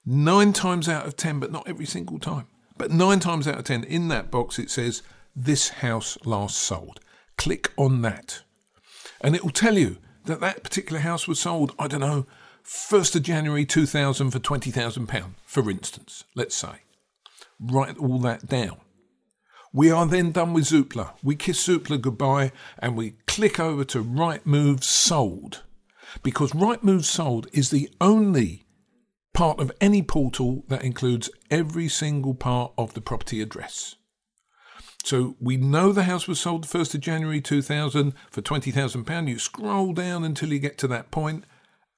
Nine 0.10 0.54
times 0.54 0.88
out 0.88 1.06
of 1.06 1.18
ten, 1.18 1.38
but 1.42 1.52
not 1.52 1.68
every 1.68 1.86
single 1.86 2.18
time. 2.18 2.48
But 2.78 2.92
nine 2.92 3.20
times 3.20 3.46
out 3.46 3.58
of 3.58 3.66
ten, 3.66 3.84
in 3.84 4.08
that 4.08 4.32
box 4.32 4.58
it 4.58 4.72
says, 4.72 5.04
This 5.36 5.68
house 5.68 6.18
last 6.24 6.58
sold. 6.58 7.02
Click 7.38 7.74
on 7.76 8.04
that. 8.04 8.42
And 9.20 9.36
it 9.36 9.44
will 9.44 9.52
tell 9.52 9.78
you 9.78 9.98
that 10.24 10.40
that 10.40 10.64
particular 10.64 11.02
house 11.02 11.28
was 11.28 11.42
sold, 11.42 11.76
I 11.78 11.88
don't 11.88 12.00
know, 12.00 12.26
1st 12.64 13.18
of 13.18 13.24
January 13.24 13.66
2000 13.66 14.32
for 14.32 14.40
£20,000, 14.40 15.32
for 15.46 15.70
instance, 15.70 16.24
let's 16.36 16.56
say. 16.56 16.84
Write 17.60 17.98
all 17.98 18.20
that 18.20 18.48
down. 18.48 18.78
We 19.74 19.92
are 19.92 20.06
then 20.06 20.32
done 20.32 20.54
with 20.54 20.70
Zoopla. 20.70 21.16
We 21.22 21.36
kiss 21.36 21.68
Zoopla 21.68 22.00
goodbye 22.00 22.54
and 22.80 22.96
we 22.96 23.16
click 23.28 23.60
over 23.60 23.84
to 23.84 24.00
Right 24.00 24.42
Rightmove 24.46 24.84
Sold 24.84 25.64
because 26.24 26.56
Right 26.56 26.82
Rightmove 26.82 27.04
Sold 27.04 27.48
is 27.52 27.72
the 27.72 27.90
only 28.00 28.67
part 29.38 29.60
of 29.60 29.72
any 29.80 30.02
portal 30.02 30.64
that 30.68 30.84
includes 30.84 31.30
every 31.52 31.88
single 31.88 32.34
part 32.34 32.72
of 32.76 32.96
the 32.96 33.02
property 33.02 33.40
address. 33.40 33.94
So 35.04 35.36
we 35.40 35.58
know 35.58 35.94
the 35.94 36.06
house 36.06 36.28
was 36.28 36.40
sold 36.40 36.64
the 36.64 36.76
1st 36.76 36.96
of 36.96 37.02
January 37.02 37.40
2000 37.40 38.16
for 38.32 38.42
£20,000. 38.42 39.28
You 39.28 39.38
scroll 39.38 39.94
down 39.94 40.24
until 40.24 40.52
you 40.52 40.58
get 40.58 40.80
to 40.80 40.88
that 40.88 41.12
point 41.12 41.44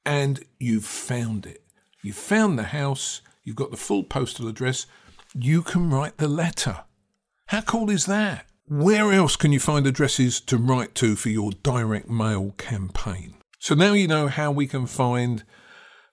and 0.05 0.43
you've 0.59 0.83
found 0.83 1.45
it. 1.45 1.63
You've 2.03 2.17
found 2.17 2.59
the 2.59 2.63
house, 2.63 3.21
you've 3.45 3.55
got 3.55 3.71
the 3.71 3.77
full 3.77 4.03
postal 4.03 4.49
address, 4.49 4.85
you 5.33 5.61
can 5.61 5.89
write 5.89 6.17
the 6.17 6.27
letter. 6.27 6.83
How 7.45 7.61
cool 7.61 7.89
is 7.89 8.05
that? 8.07 8.47
Where 8.67 9.13
else 9.13 9.37
can 9.37 9.53
you 9.53 9.61
find 9.61 9.87
addresses 9.87 10.41
to 10.41 10.57
write 10.57 10.93
to 10.95 11.15
for 11.15 11.29
your 11.29 11.51
direct 11.63 12.09
mail 12.09 12.53
campaign? 12.57 13.35
So 13.59 13.75
now 13.75 13.93
you 13.93 14.09
know 14.09 14.27
how 14.27 14.51
we 14.51 14.67
can 14.67 14.85
find 14.85 15.45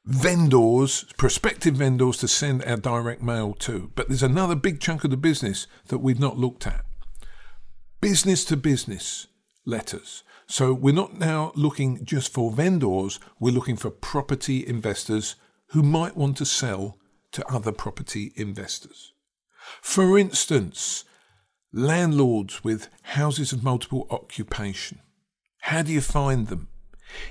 vendors, 0.07 1.05
prospective 1.17 1.75
vendors 1.75 2.17
to 2.19 2.29
send 2.29 2.65
our 2.65 2.77
direct 2.77 3.23
mail 3.23 3.53
to. 3.55 3.91
But 3.95 4.09
there's 4.09 4.23
another 4.23 4.55
big 4.55 4.81
chunk 4.81 5.05
of 5.05 5.11
the 5.11 5.17
business 5.17 5.67
that 5.89 5.99
we've 5.99 6.21
not 6.21 6.39
looked 6.39 6.67
at 6.67 6.87
business 8.01 8.45
to 8.45 8.57
business 8.57 9.27
letters. 9.65 10.23
So 10.47 10.73
we're 10.73 10.95
not 10.95 11.19
now 11.19 11.51
looking 11.57 12.05
just 12.05 12.33
for 12.33 12.53
vendors, 12.53 13.19
we're 13.41 13.53
looking 13.53 13.77
for 13.77 13.91
property 13.91 14.65
investors 14.65 15.35
who 15.71 15.83
might 15.83 16.17
want 16.17 16.37
to 16.37 16.45
sell 16.45 16.99
to 17.33 17.45
other 17.53 17.73
property 17.73 18.33
investors. 18.37 19.13
For 19.83 20.17
instance, 20.17 21.05
landlords 21.73 22.63
with 22.63 22.89
houses 23.03 23.53
of 23.53 23.65
multiple 23.65 24.07
occupation. 24.11 25.01
How 25.63 25.83
do 25.83 25.93
you 25.93 26.01
find 26.01 26.47
them? 26.47 26.69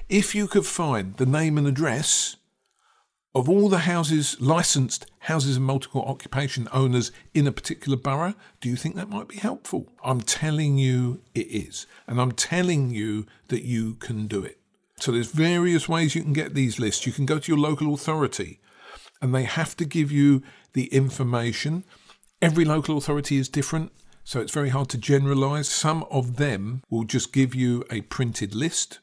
If 0.09 0.35
you 0.35 0.47
could 0.47 0.65
find 0.65 1.15
the 1.15 1.25
name 1.25 1.57
and 1.57 1.67
address 1.67 2.35
of 3.35 3.49
all 3.49 3.67
the 3.67 3.79
houses, 3.79 4.39
licensed 4.39 5.05
houses 5.19 5.57
of 5.57 5.61
multiple 5.61 6.01
occupation 6.03 6.69
owners 6.71 7.11
in 7.33 7.45
a 7.45 7.51
particular 7.51 7.97
borough, 7.97 8.33
do 8.61 8.69
you 8.69 8.77
think 8.77 8.95
that 8.95 9.09
might 9.09 9.27
be 9.27 9.35
helpful? 9.35 9.91
I'm 10.05 10.21
telling 10.21 10.77
you 10.77 11.21
it 11.35 11.47
is. 11.47 11.85
And 12.07 12.21
I'm 12.21 12.31
telling 12.31 12.91
you 12.91 13.25
that 13.49 13.63
you 13.63 13.95
can 13.95 14.27
do 14.27 14.41
it. 14.41 14.57
So 15.01 15.11
there's 15.11 15.31
various 15.31 15.89
ways 15.89 16.15
you 16.15 16.23
can 16.23 16.31
get 16.31 16.53
these 16.53 16.79
lists. 16.79 17.05
You 17.05 17.11
can 17.11 17.25
go 17.25 17.37
to 17.37 17.51
your 17.51 17.59
local 17.59 17.93
authority 17.93 18.61
and 19.21 19.35
they 19.35 19.43
have 19.43 19.75
to 19.77 19.85
give 19.85 20.13
you 20.13 20.41
the 20.71 20.85
information. 20.85 21.83
Every 22.41 22.63
local 22.63 22.97
authority 22.97 23.37
is 23.37 23.49
different, 23.49 23.91
so 24.23 24.39
it's 24.39 24.53
very 24.53 24.69
hard 24.69 24.87
to 24.89 24.97
generalize. 24.97 25.67
Some 25.67 26.05
of 26.09 26.37
them 26.37 26.83
will 26.89 27.03
just 27.03 27.33
give 27.33 27.53
you 27.53 27.83
a 27.91 28.01
printed 28.01 28.55
list. 28.55 28.99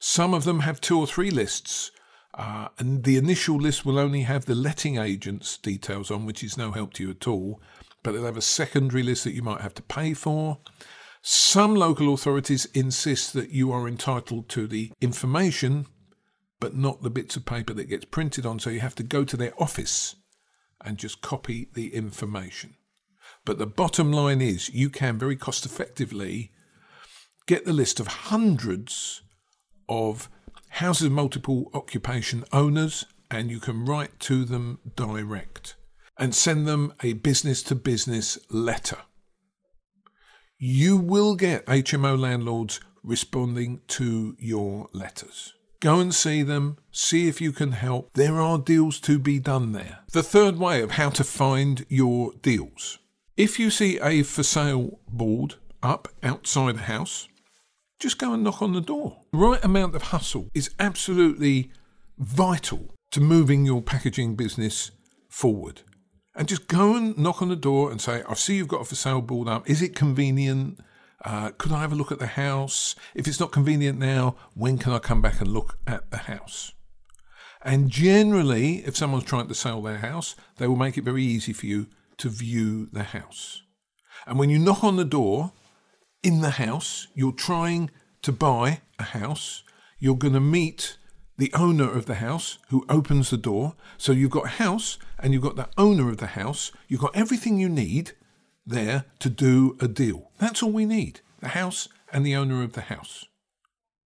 Some 0.00 0.34
of 0.34 0.42
them 0.42 0.60
have 0.60 0.80
two 0.80 0.98
or 0.98 1.06
three 1.06 1.30
lists 1.30 1.92
uh, 2.36 2.68
and 2.78 3.04
the 3.04 3.16
initial 3.16 3.56
list 3.56 3.86
will 3.86 3.98
only 3.98 4.22
have 4.22 4.44
the 4.44 4.54
letting 4.54 4.98
agent's 4.98 5.56
details 5.56 6.10
on, 6.10 6.26
which 6.26 6.44
is 6.44 6.58
no 6.58 6.70
help 6.70 6.92
to 6.94 7.02
you 7.02 7.10
at 7.10 7.26
all, 7.26 7.60
but 8.02 8.12
they'll 8.12 8.26
have 8.26 8.36
a 8.36 8.42
secondary 8.42 9.02
list 9.02 9.24
that 9.24 9.34
you 9.34 9.42
might 9.42 9.62
have 9.62 9.74
to 9.74 9.82
pay 9.82 10.12
for. 10.12 10.58
Some 11.22 11.74
local 11.74 12.12
authorities 12.12 12.66
insist 12.66 13.32
that 13.32 13.50
you 13.50 13.72
are 13.72 13.88
entitled 13.88 14.48
to 14.50 14.66
the 14.66 14.92
information, 15.00 15.86
but 16.60 16.76
not 16.76 17.02
the 17.02 17.10
bits 17.10 17.36
of 17.36 17.46
paper 17.46 17.72
that 17.72 17.88
gets 17.88 18.04
printed 18.04 18.44
on, 18.44 18.58
so 18.58 18.70
you 18.70 18.80
have 18.80 18.94
to 18.96 19.02
go 19.02 19.24
to 19.24 19.36
their 19.36 19.52
office 19.60 20.16
and 20.84 20.98
just 20.98 21.22
copy 21.22 21.68
the 21.72 21.94
information. 21.94 22.74
But 23.46 23.58
the 23.58 23.66
bottom 23.66 24.12
line 24.12 24.42
is 24.42 24.68
you 24.68 24.90
can 24.90 25.18
very 25.18 25.36
cost 25.36 25.64
effectively 25.64 26.52
get 27.46 27.64
the 27.64 27.72
list 27.72 27.98
of 27.98 28.06
hundreds 28.06 29.22
of 29.88 30.28
houses 30.76 31.08
multiple 31.08 31.70
occupation 31.72 32.44
owners, 32.52 33.06
and 33.30 33.50
you 33.50 33.58
can 33.58 33.86
write 33.86 34.20
to 34.20 34.44
them 34.44 34.78
direct 34.94 35.74
and 36.18 36.34
send 36.34 36.66
them 36.66 36.92
a 37.02 37.14
business 37.14 37.62
to 37.62 37.74
business 37.74 38.38
letter. 38.50 38.98
You 40.58 40.98
will 40.98 41.34
get 41.34 41.64
HMO 41.66 42.18
landlords 42.18 42.80
responding 43.02 43.80
to 43.88 44.36
your 44.38 44.88
letters. 44.92 45.54
Go 45.80 45.98
and 45.98 46.14
see 46.14 46.42
them, 46.42 46.76
see 46.90 47.26
if 47.26 47.40
you 47.40 47.52
can 47.52 47.72
help. 47.72 48.10
There 48.12 48.40
are 48.40 48.58
deals 48.58 49.00
to 49.00 49.18
be 49.18 49.38
done 49.38 49.72
there. 49.72 50.00
The 50.12 50.22
third 50.22 50.58
way 50.58 50.82
of 50.82 50.92
how 50.92 51.08
to 51.10 51.24
find 51.24 51.86
your 51.88 52.32
deals. 52.42 52.98
If 53.36 53.58
you 53.58 53.70
see 53.70 53.98
a 53.98 54.22
for 54.22 54.42
sale 54.42 54.98
board 55.08 55.54
up 55.82 56.08
outside 56.22 56.76
a 56.76 56.80
house, 56.80 57.28
just 57.98 58.18
go 58.18 58.32
and 58.32 58.44
knock 58.44 58.62
on 58.62 58.72
the 58.72 58.80
door. 58.80 59.18
The 59.32 59.38
right 59.38 59.64
amount 59.64 59.94
of 59.94 60.02
hustle 60.02 60.50
is 60.54 60.70
absolutely 60.78 61.70
vital 62.18 62.94
to 63.12 63.20
moving 63.20 63.64
your 63.64 63.82
packaging 63.82 64.36
business 64.36 64.90
forward. 65.28 65.82
And 66.34 66.48
just 66.48 66.68
go 66.68 66.96
and 66.96 67.16
knock 67.16 67.40
on 67.40 67.48
the 67.48 67.56
door 67.56 67.90
and 67.90 68.00
say, 68.00 68.22
I 68.28 68.34
see 68.34 68.56
you've 68.56 68.68
got 68.68 68.82
a 68.82 68.84
for 68.84 68.94
sale 68.94 69.22
board 69.22 69.48
up. 69.48 69.68
Is 69.68 69.80
it 69.80 69.96
convenient? 69.96 70.80
Uh, 71.24 71.50
could 71.56 71.72
I 71.72 71.80
have 71.80 71.92
a 71.92 71.96
look 71.96 72.12
at 72.12 72.18
the 72.18 72.26
house? 72.26 72.94
If 73.14 73.26
it's 73.26 73.40
not 73.40 73.52
convenient 73.52 73.98
now, 73.98 74.36
when 74.54 74.76
can 74.76 74.92
I 74.92 74.98
come 74.98 75.22
back 75.22 75.40
and 75.40 75.48
look 75.48 75.78
at 75.86 76.10
the 76.10 76.18
house? 76.18 76.72
And 77.62 77.90
generally, 77.90 78.84
if 78.86 78.96
someone's 78.96 79.24
trying 79.24 79.48
to 79.48 79.54
sell 79.54 79.80
their 79.80 79.98
house, 79.98 80.36
they 80.58 80.66
will 80.66 80.76
make 80.76 80.98
it 80.98 81.04
very 81.04 81.24
easy 81.24 81.54
for 81.54 81.66
you 81.66 81.86
to 82.18 82.28
view 82.28 82.86
the 82.92 83.02
house. 83.02 83.62
And 84.26 84.38
when 84.38 84.50
you 84.50 84.58
knock 84.58 84.84
on 84.84 84.96
the 84.96 85.04
door 85.04 85.52
in 86.26 86.40
the 86.40 86.50
house, 86.50 87.06
you're 87.14 87.30
trying 87.30 87.88
to 88.22 88.32
buy 88.32 88.80
a 88.98 89.04
house, 89.04 89.62
you're 90.00 90.16
going 90.16 90.34
to 90.34 90.40
meet 90.40 90.98
the 91.38 91.52
owner 91.54 91.88
of 91.88 92.06
the 92.06 92.16
house 92.16 92.58
who 92.70 92.84
opens 92.88 93.30
the 93.30 93.36
door. 93.36 93.76
So 93.96 94.10
you've 94.10 94.32
got 94.32 94.46
a 94.46 94.58
house 94.64 94.98
and 95.20 95.32
you've 95.32 95.44
got 95.44 95.54
the 95.54 95.68
owner 95.78 96.10
of 96.10 96.16
the 96.16 96.34
house. 96.38 96.72
You've 96.88 97.02
got 97.02 97.14
everything 97.14 97.60
you 97.60 97.68
need 97.68 98.12
there 98.66 99.04
to 99.20 99.30
do 99.30 99.76
a 99.80 99.86
deal. 99.86 100.32
That's 100.38 100.64
all 100.64 100.72
we 100.72 100.84
need 100.84 101.20
the 101.38 101.48
house 101.48 101.88
and 102.12 102.26
the 102.26 102.34
owner 102.34 102.64
of 102.64 102.72
the 102.72 102.80
house. 102.80 103.24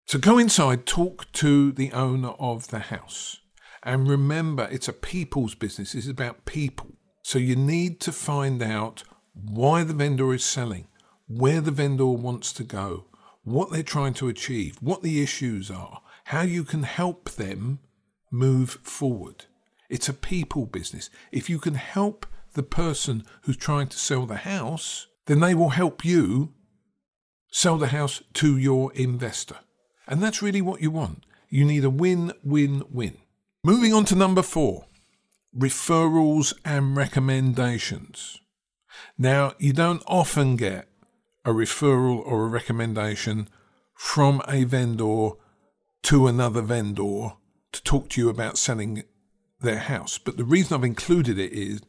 So 0.08 0.18
go 0.18 0.40
inside, 0.40 0.88
talk 0.88 1.32
to 1.34 1.72
the 1.72 1.92
owner 1.92 2.34
of 2.40 2.70
the 2.70 2.80
house. 2.80 3.42
And 3.84 4.10
remember, 4.10 4.68
it's 4.72 4.88
a 4.88 4.94
people's 4.94 5.54
business. 5.54 5.94
It's 5.94 6.08
about 6.08 6.46
people. 6.46 6.94
So 7.22 7.38
you 7.38 7.56
need 7.56 8.00
to 8.02 8.12
find 8.12 8.64
out 8.64 9.04
why 9.36 9.84
the 9.84 9.94
vendor 9.94 10.34
is 10.34 10.44
selling, 10.44 10.88
where 11.28 11.62
the 11.62 11.72
vendor 11.72 12.06
wants 12.08 12.54
to 12.54 12.64
go, 12.64 13.06
what 13.44 13.72
they're 13.72 13.84
trying 13.84 14.14
to 14.16 14.28
achieve, 14.28 14.78
what 14.82 15.02
the 15.02 15.22
issues 15.22 15.70
are, 15.70 16.02
how 16.26 16.42
you 16.42 16.64
can 16.64 16.84
help 16.84 17.30
them 17.32 17.80
move 18.32 18.72
forward. 18.84 19.46
It's 19.90 20.10
a 20.10 20.14
people 20.14 20.66
business. 20.66 21.10
If 21.32 21.50
you 21.50 21.60
can 21.60 21.76
help 21.76 22.26
the 22.54 22.64
person 22.64 23.24
who's 23.44 23.58
trying 23.58 23.88
to 23.88 23.98
sell 23.98 24.26
the 24.26 24.38
house, 24.38 25.08
then 25.28 25.40
they 25.40 25.56
will 25.56 25.70
help 25.70 26.04
you 26.04 26.54
sell 27.52 27.78
the 27.78 27.88
house 27.88 28.22
to 28.34 28.58
your 28.58 28.94
investor. 28.94 29.58
And 30.08 30.22
that's 30.22 30.42
really 30.42 30.62
what 30.62 30.82
you 30.82 30.92
want. 30.92 31.26
You 31.50 31.66
need 31.66 31.84
a 31.86 31.90
win 31.90 32.34
win 32.44 32.84
win. 32.90 33.18
Moving 33.64 33.94
on 33.94 34.06
to 34.06 34.16
number 34.16 34.42
four 34.42 34.86
referrals 35.58 36.54
and 36.64 36.96
recommendations. 36.96 38.40
Now, 39.18 39.54
you 39.58 39.74
don't 39.74 40.04
often 40.06 40.56
get 40.56 40.88
a 41.48 41.52
referral 41.52 42.22
or 42.26 42.46
a 42.46 42.50
recommendation 42.50 43.48
from 43.94 44.42
a 44.50 44.66
vendor 44.66 45.30
to 46.04 46.28
another 46.28 46.62
vendor 46.62 47.32
to 47.72 47.84
talk 47.84 48.10
to 48.10 48.22
you 48.22 48.30
about 48.30 48.58
selling 48.58 49.04
their 49.62 49.80
house. 49.80 50.18
But 50.18 50.36
the 50.36 50.44
reason 50.44 50.76
I've 50.76 50.84
included 50.84 51.40
it 51.40 51.54
is 51.54 51.82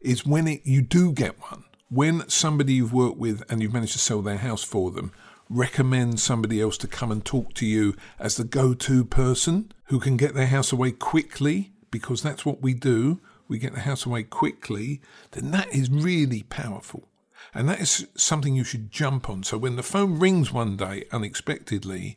is 0.00 0.26
when 0.26 0.48
it, 0.48 0.62
you 0.64 0.82
do 0.82 1.12
get 1.12 1.40
one, 1.40 1.64
when 1.88 2.28
somebody 2.28 2.74
you've 2.74 2.92
worked 2.92 3.16
with 3.16 3.42
and 3.48 3.62
you've 3.62 3.72
managed 3.72 3.92
to 3.92 3.98
sell 4.00 4.20
their 4.20 4.38
house 4.38 4.64
for 4.64 4.90
them 4.90 5.12
recommend 5.48 6.18
somebody 6.18 6.60
else 6.60 6.76
to 6.78 6.88
come 6.88 7.12
and 7.12 7.24
talk 7.24 7.54
to 7.54 7.66
you 7.66 7.94
as 8.18 8.36
the 8.36 8.44
go-to 8.44 9.04
person 9.04 9.70
who 9.84 10.00
can 10.00 10.16
get 10.16 10.34
their 10.34 10.48
house 10.48 10.72
away 10.72 10.90
quickly 10.90 11.72
because 11.90 12.22
that's 12.22 12.44
what 12.44 12.62
we 12.62 12.74
do. 12.74 13.20
We 13.46 13.58
get 13.58 13.74
the 13.74 13.80
house 13.80 14.04
away 14.06 14.24
quickly, 14.24 15.00
then 15.30 15.52
that 15.52 15.72
is 15.72 15.88
really 15.88 16.42
powerful. 16.42 17.08
And 17.52 17.68
that 17.68 17.80
is 17.80 18.06
something 18.16 18.54
you 18.54 18.64
should 18.64 18.90
jump 18.90 19.28
on. 19.28 19.42
So 19.42 19.58
when 19.58 19.76
the 19.76 19.82
phone 19.82 20.18
rings 20.18 20.52
one 20.52 20.76
day 20.76 21.04
unexpectedly, 21.12 22.16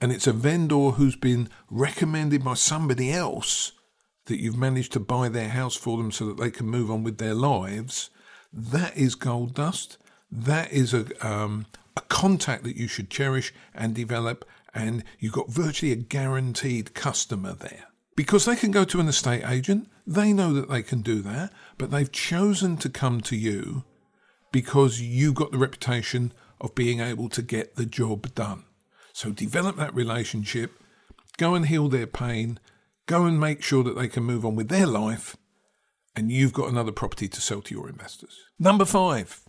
and 0.00 0.12
it's 0.12 0.26
a 0.26 0.32
vendor 0.32 0.90
who's 0.90 1.16
been 1.16 1.48
recommended 1.70 2.44
by 2.44 2.54
somebody 2.54 3.12
else 3.12 3.72
that 4.26 4.40
you've 4.40 4.56
managed 4.56 4.92
to 4.92 5.00
buy 5.00 5.28
their 5.28 5.48
house 5.48 5.76
for 5.76 5.96
them 5.96 6.10
so 6.10 6.26
that 6.26 6.36
they 6.36 6.50
can 6.50 6.66
move 6.66 6.90
on 6.90 7.02
with 7.02 7.18
their 7.18 7.34
lives, 7.34 8.10
that 8.52 8.96
is 8.96 9.14
gold 9.14 9.54
dust. 9.54 9.98
That 10.30 10.72
is 10.72 10.92
a, 10.92 11.06
um, 11.26 11.66
a 11.96 12.00
contact 12.02 12.64
that 12.64 12.76
you 12.76 12.88
should 12.88 13.10
cherish 13.10 13.54
and 13.74 13.94
develop, 13.94 14.44
and 14.74 15.04
you've 15.18 15.32
got 15.32 15.50
virtually 15.50 15.92
a 15.92 15.96
guaranteed 15.96 16.94
customer 16.94 17.52
there. 17.52 17.84
Because 18.16 18.44
they 18.44 18.56
can 18.56 18.70
go 18.70 18.84
to 18.84 19.00
an 19.00 19.08
estate 19.08 19.44
agent, 19.46 19.88
they 20.06 20.32
know 20.32 20.52
that 20.52 20.68
they 20.68 20.82
can 20.82 21.02
do 21.02 21.20
that, 21.22 21.52
but 21.78 21.90
they've 21.90 22.10
chosen 22.10 22.76
to 22.78 22.88
come 22.88 23.20
to 23.22 23.36
you 23.36 23.84
because 24.56 25.02
you 25.02 25.34
got 25.34 25.52
the 25.52 25.58
reputation 25.58 26.32
of 26.62 26.74
being 26.74 26.98
able 26.98 27.28
to 27.28 27.42
get 27.42 27.76
the 27.76 27.84
job 27.84 28.34
done. 28.34 28.64
So 29.12 29.30
develop 29.30 29.76
that 29.76 29.94
relationship, 29.94 30.80
go 31.36 31.54
and 31.54 31.66
heal 31.66 31.90
their 31.90 32.06
pain, 32.06 32.58
go 33.04 33.26
and 33.26 33.38
make 33.38 33.62
sure 33.62 33.84
that 33.84 33.98
they 33.98 34.08
can 34.08 34.22
move 34.22 34.46
on 34.46 34.56
with 34.56 34.70
their 34.70 34.86
life, 34.86 35.36
and 36.16 36.32
you've 36.32 36.54
got 36.54 36.70
another 36.70 36.90
property 36.90 37.28
to 37.28 37.40
sell 37.42 37.60
to 37.60 37.74
your 37.74 37.86
investors. 37.86 38.44
Number 38.58 38.86
five, 38.86 39.42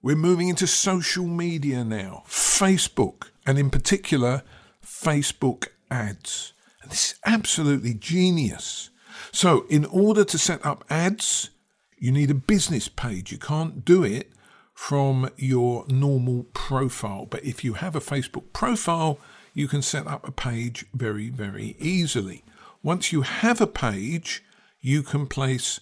we're 0.00 0.16
moving 0.16 0.48
into 0.48 0.66
social 0.66 1.26
media 1.26 1.84
now, 1.84 2.22
Facebook, 2.26 3.24
and 3.46 3.58
in 3.58 3.68
particular, 3.68 4.44
Facebook 4.82 5.66
ads. 5.90 6.54
And 6.80 6.90
this 6.90 7.10
is 7.10 7.18
absolutely 7.26 7.92
genius. 7.92 8.88
So, 9.30 9.66
in 9.68 9.84
order 9.84 10.24
to 10.24 10.38
set 10.38 10.64
up 10.64 10.86
ads, 10.88 11.50
you 11.98 12.12
need 12.12 12.30
a 12.30 12.34
business 12.34 12.88
page. 12.88 13.32
You 13.32 13.38
can't 13.38 13.84
do 13.84 14.04
it 14.04 14.32
from 14.74 15.30
your 15.36 15.86
normal 15.88 16.44
profile. 16.52 17.26
But 17.26 17.44
if 17.44 17.64
you 17.64 17.74
have 17.74 17.96
a 17.96 18.00
Facebook 18.00 18.52
profile, 18.52 19.18
you 19.54 19.68
can 19.68 19.80
set 19.80 20.06
up 20.06 20.28
a 20.28 20.32
page 20.32 20.84
very, 20.92 21.30
very 21.30 21.76
easily. 21.78 22.44
Once 22.82 23.12
you 23.12 23.22
have 23.22 23.60
a 23.60 23.66
page, 23.66 24.44
you 24.80 25.02
can 25.02 25.26
place 25.26 25.80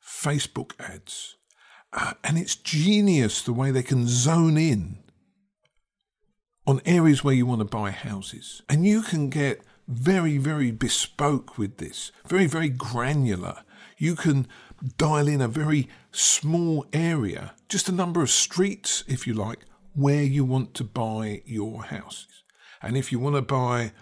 Facebook 0.00 0.72
ads. 0.78 1.36
Uh, 1.92 2.12
and 2.22 2.38
it's 2.38 2.54
genius 2.54 3.42
the 3.42 3.52
way 3.52 3.70
they 3.70 3.82
can 3.82 4.06
zone 4.06 4.56
in 4.56 4.98
on 6.66 6.80
areas 6.84 7.24
where 7.24 7.34
you 7.34 7.46
want 7.46 7.60
to 7.60 7.64
buy 7.64 7.90
houses. 7.90 8.62
And 8.68 8.86
you 8.86 9.02
can 9.02 9.28
get 9.28 9.62
very, 9.88 10.38
very 10.38 10.70
bespoke 10.70 11.58
with 11.58 11.78
this, 11.78 12.12
very, 12.26 12.46
very 12.46 12.68
granular. 12.68 13.62
You 13.98 14.14
can 14.14 14.46
dial 14.96 15.28
in 15.28 15.40
a 15.40 15.48
very 15.48 15.88
small 16.12 16.86
area, 16.92 17.54
just 17.68 17.88
a 17.88 17.92
number 17.92 18.22
of 18.22 18.30
streets, 18.30 19.04
if 19.06 19.26
you 19.26 19.34
like, 19.34 19.60
where 19.94 20.22
you 20.22 20.44
want 20.44 20.74
to 20.74 20.84
buy 20.84 21.42
your 21.44 21.84
houses. 21.84 22.44
And 22.82 22.96
if 22.96 23.10
you 23.10 23.18
want 23.18 23.36
to 23.36 23.42
buy 23.42 23.92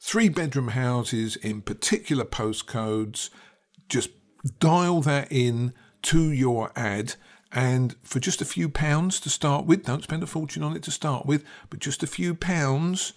three 0.00 0.28
bedroom 0.28 0.68
houses 0.68 1.36
in 1.36 1.60
particular 1.62 2.24
postcodes, 2.24 3.30
just 3.88 4.10
dial 4.58 5.00
that 5.02 5.28
in 5.30 5.72
to 6.02 6.30
your 6.32 6.72
ad. 6.74 7.14
And 7.52 7.94
for 8.02 8.18
just 8.18 8.40
a 8.40 8.46
few 8.46 8.68
pounds 8.68 9.20
to 9.20 9.30
start 9.30 9.66
with, 9.66 9.84
don't 9.84 10.02
spend 10.02 10.22
a 10.22 10.26
fortune 10.26 10.62
on 10.62 10.74
it 10.74 10.82
to 10.84 10.90
start 10.90 11.26
with, 11.26 11.44
but 11.68 11.80
just 11.80 12.02
a 12.02 12.06
few 12.06 12.34
pounds, 12.34 13.12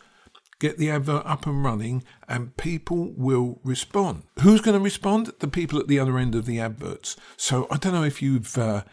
get 0.60 0.78
the 0.78 0.90
advert 0.90 1.26
up 1.26 1.46
and 1.46 1.64
running, 1.64 2.04
and 2.28 2.56
people 2.58 3.14
will 3.16 3.60
respond. 3.64 4.24
Who's 4.42 4.62
going 4.62 4.78
to 4.78 4.84
respond? 4.84 5.32
The 5.40 5.48
people 5.48 5.80
at 5.80 5.88
the 5.88 6.00
other 6.00 6.18
end 6.18 6.36
of 6.36 6.46
the 6.46 6.60
adverts. 6.60 7.16
So 7.38 7.68
I 7.70 7.78
don't 7.78 7.94
know 7.94 8.04
if 8.04 8.22
you've 8.22 8.58
uh, 8.58 8.84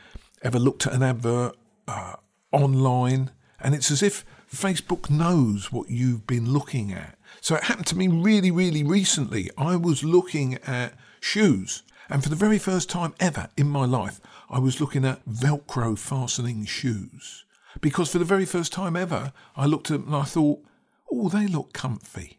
ever 0.43 0.59
looked 0.59 0.87
at 0.87 0.93
an 0.93 1.03
advert 1.03 1.57
uh, 1.87 2.15
online, 2.51 3.31
and 3.61 3.75
it's 3.75 3.91
as 3.91 4.03
if 4.03 4.25
Facebook 4.53 5.09
knows 5.09 5.73
what 5.73 5.89
you've 5.89 6.27
been 6.27 6.53
looking 6.53 6.93
at. 6.93 7.19
So 7.41 7.55
it 7.55 7.65
happened 7.65 7.87
to 7.89 7.97
me 7.97 8.09
really, 8.09 8.51
really 8.51 8.85
recently. 8.85 9.51
I 9.57 9.77
was 9.77 10.05
looking 10.05 10.59
at 10.67 10.95
shoes, 11.21 11.83
and 12.09 12.23
for 12.23 12.29
the 12.29 12.37
very 12.37 12.59
first 12.59 12.91
time 12.91 13.15
ever 13.21 13.49
in 13.57 13.69
my 13.69 13.87
life, 13.87 14.21
I 14.51 14.59
was 14.59 14.81
looking 14.81 15.05
at 15.05 15.25
Velcro 15.27 15.99
fastening 15.99 16.67
shoes. 16.67 17.45
Because 17.81 18.13
for 18.13 18.19
the 18.19 18.25
very 18.25 18.45
first 18.45 18.73
time 18.73 18.97
ever, 18.97 19.33
I 19.57 19.65
looked 19.65 19.91
at 19.91 20.01
them 20.01 20.09
and 20.13 20.23
I 20.23 20.25
thought, 20.25 20.63
oh, 21.13 21.29
they 21.29 21.47
look 21.47 21.73
comfy. 21.73 22.39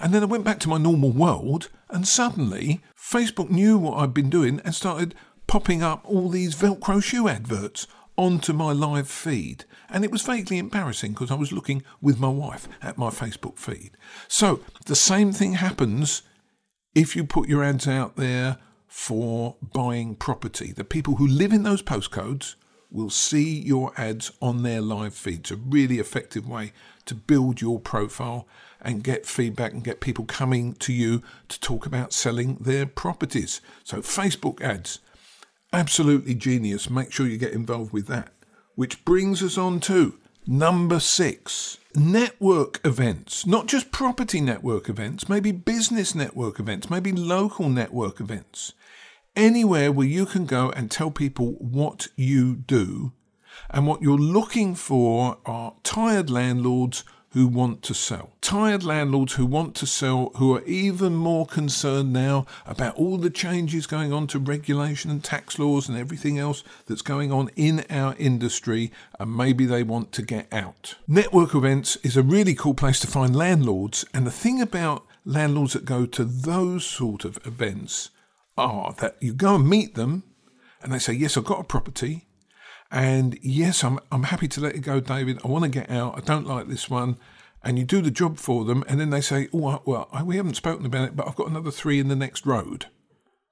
And 0.00 0.12
then 0.12 0.22
I 0.22 0.26
went 0.26 0.44
back 0.44 0.60
to 0.60 0.68
my 0.68 0.78
normal 0.78 1.10
world, 1.10 1.68
and 1.88 2.06
suddenly 2.06 2.82
Facebook 2.96 3.50
knew 3.50 3.78
what 3.78 3.98
I'd 3.98 4.14
been 4.14 4.30
doing 4.30 4.60
and 4.64 4.74
started 4.74 5.14
popping 5.46 5.82
up 5.82 6.02
all 6.04 6.28
these 6.28 6.54
Velcro 6.54 7.02
shoe 7.02 7.28
adverts 7.28 7.86
onto 8.16 8.52
my 8.52 8.72
live 8.72 9.08
feed. 9.08 9.64
And 9.88 10.04
it 10.04 10.10
was 10.10 10.22
vaguely 10.22 10.58
embarrassing 10.58 11.12
because 11.12 11.30
I 11.30 11.36
was 11.36 11.52
looking 11.52 11.82
with 12.00 12.20
my 12.20 12.28
wife 12.28 12.68
at 12.82 12.98
my 12.98 13.08
Facebook 13.08 13.58
feed. 13.58 13.92
So 14.26 14.60
the 14.86 14.96
same 14.96 15.32
thing 15.32 15.54
happens 15.54 16.22
if 16.94 17.16
you 17.16 17.24
put 17.24 17.48
your 17.48 17.64
ads 17.64 17.88
out 17.88 18.16
there 18.16 18.58
for 18.86 19.56
buying 19.62 20.16
property. 20.16 20.72
The 20.72 20.84
people 20.84 21.16
who 21.16 21.26
live 21.26 21.52
in 21.52 21.62
those 21.62 21.82
postcodes 21.82 22.56
will 22.90 23.10
see 23.10 23.60
your 23.60 23.92
ads 23.96 24.32
on 24.40 24.62
their 24.62 24.80
live 24.80 25.14
feed. 25.14 25.40
It's 25.40 25.50
a 25.50 25.56
really 25.56 25.98
effective 25.98 26.48
way 26.48 26.72
to 27.06 27.14
build 27.14 27.60
your 27.60 27.78
profile 27.78 28.46
and 28.80 29.04
get 29.04 29.26
feedback 29.26 29.72
and 29.72 29.84
get 29.84 30.00
people 30.00 30.24
coming 30.24 30.74
to 30.74 30.92
you 30.92 31.22
to 31.48 31.60
talk 31.60 31.86
about 31.86 32.12
selling 32.12 32.56
their 32.60 32.86
properties. 32.86 33.60
So, 33.84 33.98
Facebook 33.98 34.60
ads, 34.60 35.00
absolutely 35.72 36.34
genius. 36.34 36.88
Make 36.88 37.12
sure 37.12 37.26
you 37.26 37.38
get 37.38 37.52
involved 37.52 37.92
with 37.92 38.06
that. 38.06 38.32
Which 38.74 39.04
brings 39.04 39.42
us 39.42 39.58
on 39.58 39.80
to 39.80 40.18
Number 40.50 40.98
six, 40.98 41.76
network 41.94 42.80
events, 42.82 43.46
not 43.46 43.66
just 43.66 43.92
property 43.92 44.40
network 44.40 44.88
events, 44.88 45.28
maybe 45.28 45.52
business 45.52 46.14
network 46.14 46.58
events, 46.58 46.88
maybe 46.88 47.12
local 47.12 47.68
network 47.68 48.18
events. 48.18 48.72
Anywhere 49.38 49.92
where 49.92 50.04
you 50.04 50.26
can 50.26 50.46
go 50.46 50.70
and 50.70 50.90
tell 50.90 51.12
people 51.12 51.52
what 51.60 52.08
you 52.16 52.56
do. 52.56 53.12
And 53.70 53.86
what 53.86 54.02
you're 54.02 54.18
looking 54.18 54.74
for 54.74 55.38
are 55.46 55.74
tired 55.84 56.28
landlords 56.28 57.04
who 57.30 57.46
want 57.46 57.82
to 57.82 57.94
sell. 57.94 58.32
Tired 58.40 58.82
landlords 58.82 59.34
who 59.34 59.46
want 59.46 59.76
to 59.76 59.86
sell, 59.86 60.32
who 60.38 60.56
are 60.56 60.64
even 60.64 61.14
more 61.14 61.46
concerned 61.46 62.12
now 62.12 62.46
about 62.66 62.96
all 62.96 63.16
the 63.16 63.30
changes 63.30 63.86
going 63.86 64.12
on 64.12 64.26
to 64.26 64.40
regulation 64.40 65.08
and 65.08 65.22
tax 65.22 65.56
laws 65.56 65.88
and 65.88 65.96
everything 65.96 66.36
else 66.36 66.64
that's 66.86 67.02
going 67.02 67.30
on 67.30 67.48
in 67.54 67.84
our 67.90 68.16
industry, 68.18 68.90
and 69.20 69.36
maybe 69.36 69.66
they 69.66 69.84
want 69.84 70.10
to 70.10 70.22
get 70.22 70.52
out. 70.52 70.96
Network 71.06 71.54
events 71.54 71.94
is 72.02 72.16
a 72.16 72.24
really 72.24 72.56
cool 72.56 72.74
place 72.74 72.98
to 72.98 73.06
find 73.06 73.36
landlords, 73.36 74.04
and 74.12 74.26
the 74.26 74.32
thing 74.32 74.60
about 74.60 75.06
landlords 75.24 75.74
that 75.74 75.84
go 75.84 76.06
to 76.06 76.24
those 76.24 76.84
sort 76.84 77.24
of 77.24 77.38
events 77.46 78.10
are 78.58 78.94
that 78.98 79.16
you 79.20 79.32
go 79.32 79.54
and 79.54 79.68
meet 79.68 79.94
them 79.94 80.24
and 80.82 80.92
they 80.92 80.98
say, 80.98 81.12
Yes, 81.12 81.36
I've 81.36 81.44
got 81.44 81.60
a 81.60 81.64
property. 81.64 82.26
And 82.90 83.38
yes, 83.42 83.84
I'm, 83.84 83.98
I'm 84.10 84.24
happy 84.24 84.48
to 84.48 84.60
let 84.60 84.74
it 84.74 84.80
go, 84.80 85.00
David. 85.00 85.40
I 85.44 85.48
want 85.48 85.64
to 85.64 85.70
get 85.70 85.90
out. 85.90 86.16
I 86.16 86.20
don't 86.20 86.46
like 86.46 86.68
this 86.68 86.88
one. 86.88 87.18
And 87.62 87.78
you 87.78 87.84
do 87.84 88.00
the 88.00 88.10
job 88.10 88.38
for 88.38 88.64
them. 88.64 88.82
And 88.88 88.98
then 88.98 89.10
they 89.10 89.20
say, 89.20 89.48
oh, 89.52 89.82
well, 89.84 90.08
we 90.24 90.36
haven't 90.36 90.54
spoken 90.54 90.86
about 90.86 91.08
it, 91.08 91.16
but 91.16 91.28
I've 91.28 91.36
got 91.36 91.48
another 91.48 91.70
three 91.70 91.98
in 91.98 92.08
the 92.08 92.16
next 92.16 92.46
road. 92.46 92.86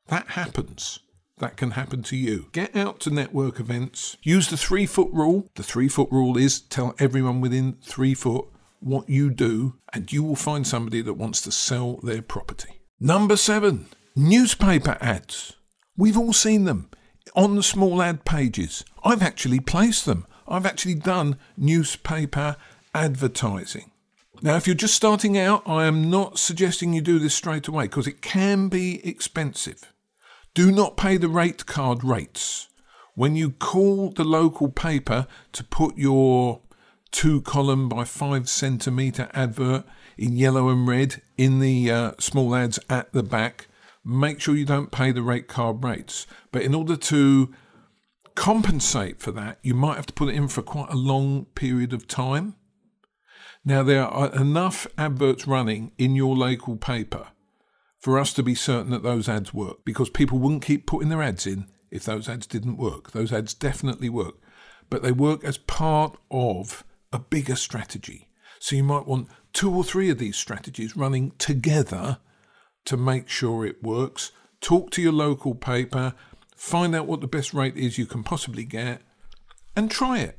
That 0.07 0.29
happens. 0.29 1.01
That 1.38 1.59
can 1.59 1.73
happen 1.73 2.03
to 2.05 2.16
you. 2.16 2.47
Get 2.53 2.75
out 2.75 2.99
to 3.01 3.11
network 3.11 3.61
events. 3.61 4.16
Use 4.23 4.49
the 4.49 4.57
three 4.57 4.87
foot 4.87 5.11
rule. 5.12 5.51
The 5.55 5.62
three 5.62 5.88
foot 5.88 6.09
rule 6.11 6.38
is 6.38 6.61
tell 6.61 6.95
everyone 6.99 7.42
within 7.42 7.77
three 7.83 8.14
foot 8.14 8.47
what 8.81 9.09
you 9.09 9.31
do, 9.31 9.75
and 9.92 10.11
you 10.11 10.23
will 10.23 10.37
find 10.37 10.66
somebody 10.66 11.03
that 11.03 11.14
wants 11.14 11.42
to 11.42 11.53
sell 11.53 11.97
their 11.97 12.23
property. 12.23 12.81
Number 13.01 13.37
seven, 13.37 13.88
newspaper 14.16 14.96
ads. 15.00 15.52
We've 15.96 16.16
all 16.16 16.33
seen 16.33 16.64
them 16.64 16.90
on 17.35 17.55
the 17.55 17.62
small 17.62 18.00
ad 18.00 18.24
pages. 18.24 18.83
I've 19.05 19.22
actually 19.22 19.61
placed 19.61 20.07
them. 20.07 20.26
I've 20.48 20.64
actually 20.64 20.94
done 20.94 21.37
newspaper 21.57 22.57
advertising. 22.94 23.90
Now, 24.40 24.57
if 24.57 24.66
you're 24.66 24.74
just 24.74 24.94
starting 24.94 25.37
out, 25.37 25.62
I 25.66 25.85
am 25.85 26.11
not 26.11 26.38
suggesting 26.38 26.92
you 26.92 27.02
do 27.02 27.18
this 27.18 27.35
straight 27.35 27.68
away 27.68 27.85
because 27.85 28.07
it 28.07 28.22
can 28.22 28.68
be 28.68 29.07
expensive. 29.07 29.92
Do 30.55 30.72
not 30.72 30.96
pay 30.96 31.18
the 31.18 31.29
rate 31.29 31.66
card 31.66 32.02
rates. 32.02 32.68
When 33.14 33.37
you 33.37 33.50
call 33.50 34.11
the 34.11 34.24
local 34.24 34.68
paper 34.68 35.26
to 35.52 35.64
put 35.64 35.98
your 35.98 36.61
two 37.11 37.40
column 37.42 37.88
by 37.88 38.05
five 38.05 38.48
centimetre 38.48 39.31
advert 39.33 39.85
in 40.16 40.37
yellow 40.37 40.68
and 40.68 40.87
red 40.87 41.22
in 41.37 41.61
the 41.61 41.90
uh, 41.90 42.12
small 42.18 42.55
ads 42.55 42.79
at 42.90 43.12
the 43.12 43.22
back, 43.22 43.68
make 44.07 44.40
sure 44.40 44.55
you 44.55 44.64
don't 44.64 44.92
pay 44.92 45.11
the 45.11 45.23
rate 45.23 45.49
card 45.49 45.83
rates. 45.83 46.27
But 46.53 46.62
in 46.62 46.75
order 46.75 46.97
to 46.97 47.53
compensate 48.37 49.21
for 49.21 49.33
that, 49.33 49.59
you 49.62 49.75
might 49.75 49.97
have 49.97 50.07
to 50.07 50.12
put 50.12 50.29
it 50.29 50.37
in 50.37 50.49
for 50.49 50.62
quite 50.62 50.90
a 50.90 50.97
long 50.97 51.47
period 51.57 51.92
of 51.92 52.07
time. 52.07 52.55
Now, 53.64 53.83
there 53.83 54.05
are 54.05 54.33
enough 54.33 54.87
adverts 54.97 55.47
running 55.49 55.90
in 55.99 56.14
your 56.14 56.37
local 56.37 56.77
paper 56.77 57.29
for 57.99 58.19
us 58.19 58.33
to 58.35 58.42
be 58.45 58.55
certain 58.55 58.92
that 58.92 59.03
those 59.03 59.29
ads 59.29 59.53
work 59.53 59.85
because 59.85 60.09
people 60.09 60.38
wouldn't 60.38 60.64
keep 60.64 60.87
putting 60.87 61.09
their 61.09 61.23
ads 61.23 61.47
in 61.47 61.66
if 61.90 62.05
those 62.05 62.29
ads 62.29 62.47
didn't 62.47 62.77
work. 62.77 63.11
Those 63.11 63.33
ads 63.33 63.55
definitely 63.55 64.09
work, 64.09 64.37
but 64.88 65.03
they 65.03 65.11
work 65.11 65.42
as 65.42 65.59
part 65.59 66.16
of 66.31 66.85
a 67.12 67.19
bigger 67.19 67.57
strategy. 67.57 68.29
So 68.61 68.77
you 68.77 68.85
might 68.85 69.07
want 69.07 69.29
two 69.53 69.75
or 69.75 69.83
three 69.83 70.11
of 70.11 70.19
these 70.19 70.37
strategies 70.37 70.97
running 70.97 71.33
together 71.38 72.19
to 72.87 72.96
make 72.96 73.29
sure 73.29 73.64
it 73.64 73.83
works. 73.83 74.33
Talk 74.61 74.90
to 74.92 75.03
your 75.03 75.12
local 75.12 75.55
paper, 75.55 76.14
find 76.57 76.94
out 76.94 77.07
what 77.07 77.20
the 77.20 77.27
best 77.27 77.53
rate 77.53 77.77
is 77.77 77.99
you 77.99 78.07
can 78.07 78.22
possibly 78.22 78.64
get, 78.64 79.03
and 79.77 79.90
try 79.90 80.20
it. 80.20 80.38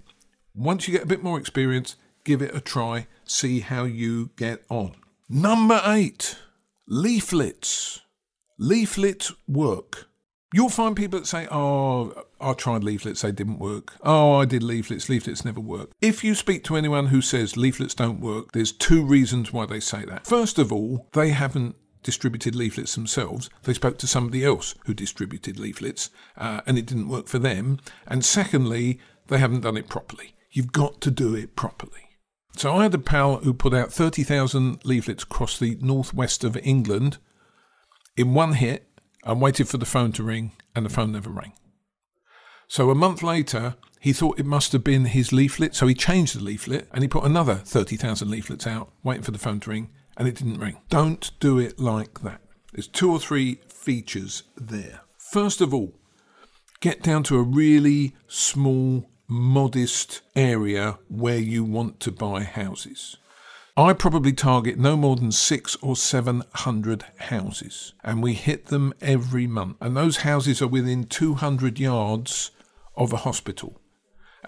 Once 0.56 0.88
you 0.88 0.94
get 0.94 1.04
a 1.04 1.08
bit 1.08 1.24
more 1.24 1.38
experience, 1.38 1.96
give 2.24 2.42
it 2.42 2.56
a 2.56 2.60
try, 2.60 3.08
see 3.24 3.60
how 3.60 3.84
you 3.84 4.32
get 4.36 4.64
on. 4.70 4.96
Number 5.30 5.82
eight, 5.86 6.38
leaflets. 6.88 8.02
Leaflets 8.58 9.32
work. 9.48 10.08
You'll 10.54 10.70
find 10.70 10.96
people 10.96 11.20
that 11.20 11.28
say, 11.28 11.48
Oh, 11.52 12.24
I 12.40 12.54
tried 12.54 12.84
leaflets, 12.84 13.22
they 13.22 13.32
didn't 13.32 13.60
work. 13.60 13.96
Oh, 14.02 14.36
I 14.36 14.46
did 14.46 14.64
leaflets, 14.64 15.10
leaflets 15.10 15.44
never 15.44 15.60
work. 15.60 15.92
If 16.02 16.24
you 16.24 16.34
speak 16.34 16.64
to 16.66 16.76
anyone 16.76 17.08
who 17.08 17.22
says 17.22 17.58
leaflets 17.58 17.94
don't 17.94 18.22
work, 18.22 18.54
there's 18.54 18.72
two 18.72 19.04
reasons 19.04 19.52
why 19.52 19.66
they 19.66 19.80
say 19.80 20.06
that. 20.06 20.26
First 20.26 20.58
of 20.58 20.72
all, 20.72 21.08
they 21.14 21.30
haven't 21.30 21.76
distributed 22.08 22.56
leaflets 22.56 22.96
themselves. 22.96 23.50
They 23.64 23.74
spoke 23.74 23.98
to 23.98 24.08
somebody 24.08 24.46
else 24.46 24.76
who 24.86 24.94
distributed 24.94 25.60
leaflets 25.60 26.10
uh, 26.38 26.62
and 26.66 26.78
it 26.78 26.86
didn't 26.86 27.10
work 27.10 27.28
for 27.28 27.38
them. 27.38 27.82
And 28.08 28.24
secondly, 28.24 29.02
they 29.28 29.40
haven't 29.40 29.60
done 29.60 29.76
it 29.76 29.90
properly. 29.90 30.34
You've 30.50 30.72
got 30.72 31.02
to 31.02 31.12
do 31.12 31.36
it 31.36 31.58
properly. 31.58 32.12
So 32.56 32.78
I 32.78 32.84
had 32.84 32.94
a 32.94 32.98
pal 32.98 33.40
who 33.40 33.54
put 33.54 33.74
out 33.74 33.92
30,000 33.92 34.86
leaflets 34.86 35.24
across 35.24 35.60
the 35.60 35.78
northwest 35.82 36.46
of 36.46 36.56
England 36.64 37.18
in 38.16 38.34
one 38.34 38.54
hit 38.54 38.88
and 39.26 39.42
waited 39.42 39.68
for 39.68 39.78
the 39.78 39.86
phone 39.86 40.14
to 40.14 40.24
ring, 40.24 40.54
and 40.74 40.86
the 40.86 40.90
phone 40.90 41.12
never 41.12 41.30
rang. 41.30 41.52
So 42.70 42.90
a 42.90 42.96
month 42.96 43.22
later, 43.22 43.76
he 44.00 44.14
thought 44.14 44.40
it 44.40 44.46
must 44.46 44.72
have 44.72 44.84
been 44.86 45.04
his 45.04 45.34
leaflet, 45.34 45.76
so 45.76 45.88
he 45.88 45.94
changed 45.94 46.38
the 46.38 46.44
leaflet 46.44 46.88
and 46.94 47.04
he 47.04 47.10
put 47.10 47.26
another 47.26 47.56
30,000 47.56 48.32
leaflets 48.32 48.66
out, 48.66 48.94
waiting 49.04 49.24
for 49.24 49.32
the 49.32 49.38
phone 49.38 49.60
to 49.60 49.70
ring, 49.70 49.90
and 50.18 50.28
it 50.28 50.36
didn't 50.36 50.60
ring. 50.60 50.78
Don't 50.90 51.32
do 51.40 51.60
it 51.60 51.80
like 51.80 52.22
that. 52.22 52.42
There's 52.74 52.88
two 52.88 53.12
or 53.12 53.20
three 53.20 53.60
features 53.70 54.44
there. 54.58 55.02
First 55.18 55.62
of 55.62 55.74
all, 55.74 55.94
get 56.80 57.02
down 57.02 57.24
to 57.24 57.38
a 57.38 57.44
really 57.44 58.16
small, 58.28 59.10
modest 59.28 60.22
area 60.36 61.00
where 61.08 61.38
you 61.38 61.64
want 61.64 62.00
to 62.02 62.12
buy 62.12 62.44
houses. 62.44 63.18
I 63.76 63.94
probably 63.94 64.34
target 64.34 64.80
no 64.80 64.98
more 64.98 65.16
than 65.16 65.32
six 65.32 65.76
or 65.84 65.96
seven 65.96 66.44
hundred 66.56 67.06
houses, 67.18 67.94
and 68.04 68.24
we 68.24 68.34
hit 68.34 68.68
them 68.68 68.92
every 69.02 69.46
month. 69.46 69.78
And 69.80 69.96
those 69.96 70.18
houses 70.18 70.64
are 70.64 70.68
within 70.68 71.04
200 71.04 71.80
yards 71.80 72.50
of 72.96 73.14
a 73.14 73.18
hospital. 73.18 73.80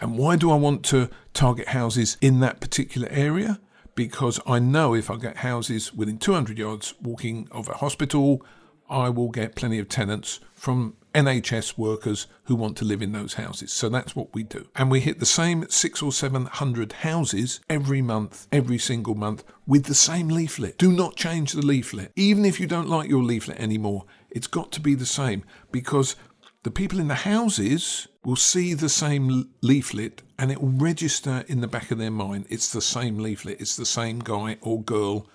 And 0.02 0.18
why 0.18 0.36
do 0.36 0.50
I 0.52 0.56
want 0.56 0.84
to 0.86 1.10
target 1.34 1.70
houses 1.70 2.18
in 2.22 2.40
that 2.40 2.60
particular 2.60 3.08
area? 3.12 3.60
Because 4.00 4.40
I 4.48 4.60
know 4.60 4.94
if 4.94 5.12
I 5.12 5.18
get 5.18 5.36
houses 5.36 5.94
within 5.94 6.20
200 6.20 6.58
yards 6.58 6.94
walking 7.02 7.50
of 7.52 7.68
a 7.68 7.74
hospital, 7.74 8.42
I 8.90 9.10
will 9.10 9.28
get 9.28 9.56
plenty 9.56 9.78
of 9.78 9.90
tenants 9.90 10.40
from 10.54 10.96
NHS 11.14 11.78
workers 11.78 12.28
who 12.46 12.56
want 12.56 12.78
to 12.78 12.86
live 12.86 13.02
in 13.02 13.12
those 13.12 13.34
houses. 13.34 13.74
So 13.74 13.90
that's 13.90 14.16
what 14.16 14.34
we 14.34 14.44
do. 14.44 14.70
And 14.74 14.90
we 14.90 15.02
hit 15.02 15.20
the 15.20 15.26
same 15.26 15.68
six 15.68 16.02
or 16.02 16.14
seven 16.14 16.46
hundred 16.46 16.94
houses 16.94 17.60
every 17.70 18.02
month, 18.02 18.48
every 18.54 18.78
single 18.78 19.16
month, 19.16 19.44
with 19.68 19.84
the 19.84 19.94
same 19.94 20.30
leaflet. 20.30 20.78
Do 20.78 20.94
not 20.94 21.18
change 21.18 21.52
the 21.52 21.66
leaflet. 21.66 22.14
Even 22.16 22.46
if 22.46 22.58
you 22.58 22.68
don't 22.68 22.88
like 22.88 23.10
your 23.10 23.22
leaflet 23.22 23.60
anymore, 23.60 24.06
it's 24.30 24.48
got 24.48 24.72
to 24.72 24.80
be 24.80 24.96
the 24.96 25.06
same 25.06 25.44
because 25.74 26.16
the 26.64 26.72
people 26.72 27.00
in 27.00 27.08
the 27.08 27.16
houses 27.16 28.08
will 28.26 28.36
see 28.36 28.74
the 28.74 28.90
same 28.90 29.50
leaflet 29.62 30.22
and 30.38 30.52
it 30.52 30.62
will 30.62 30.70
register 30.70 31.46
in 31.48 31.62
the 31.62 31.68
back 31.68 31.90
of 31.90 31.98
their 31.98 32.12
mind 32.12 32.46
it's 32.50 32.72
the 32.72 32.82
same 32.82 33.18
leaflet, 33.18 33.62
it's 33.62 33.76
the 33.76 33.86
same 33.86 34.20
guy 34.20 34.58
or 34.62 34.82
girl 34.82 35.28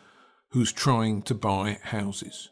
who's 0.50 0.72
trying 0.72 1.22
to 1.22 1.34
buy 1.34 1.78
houses. 1.82 2.50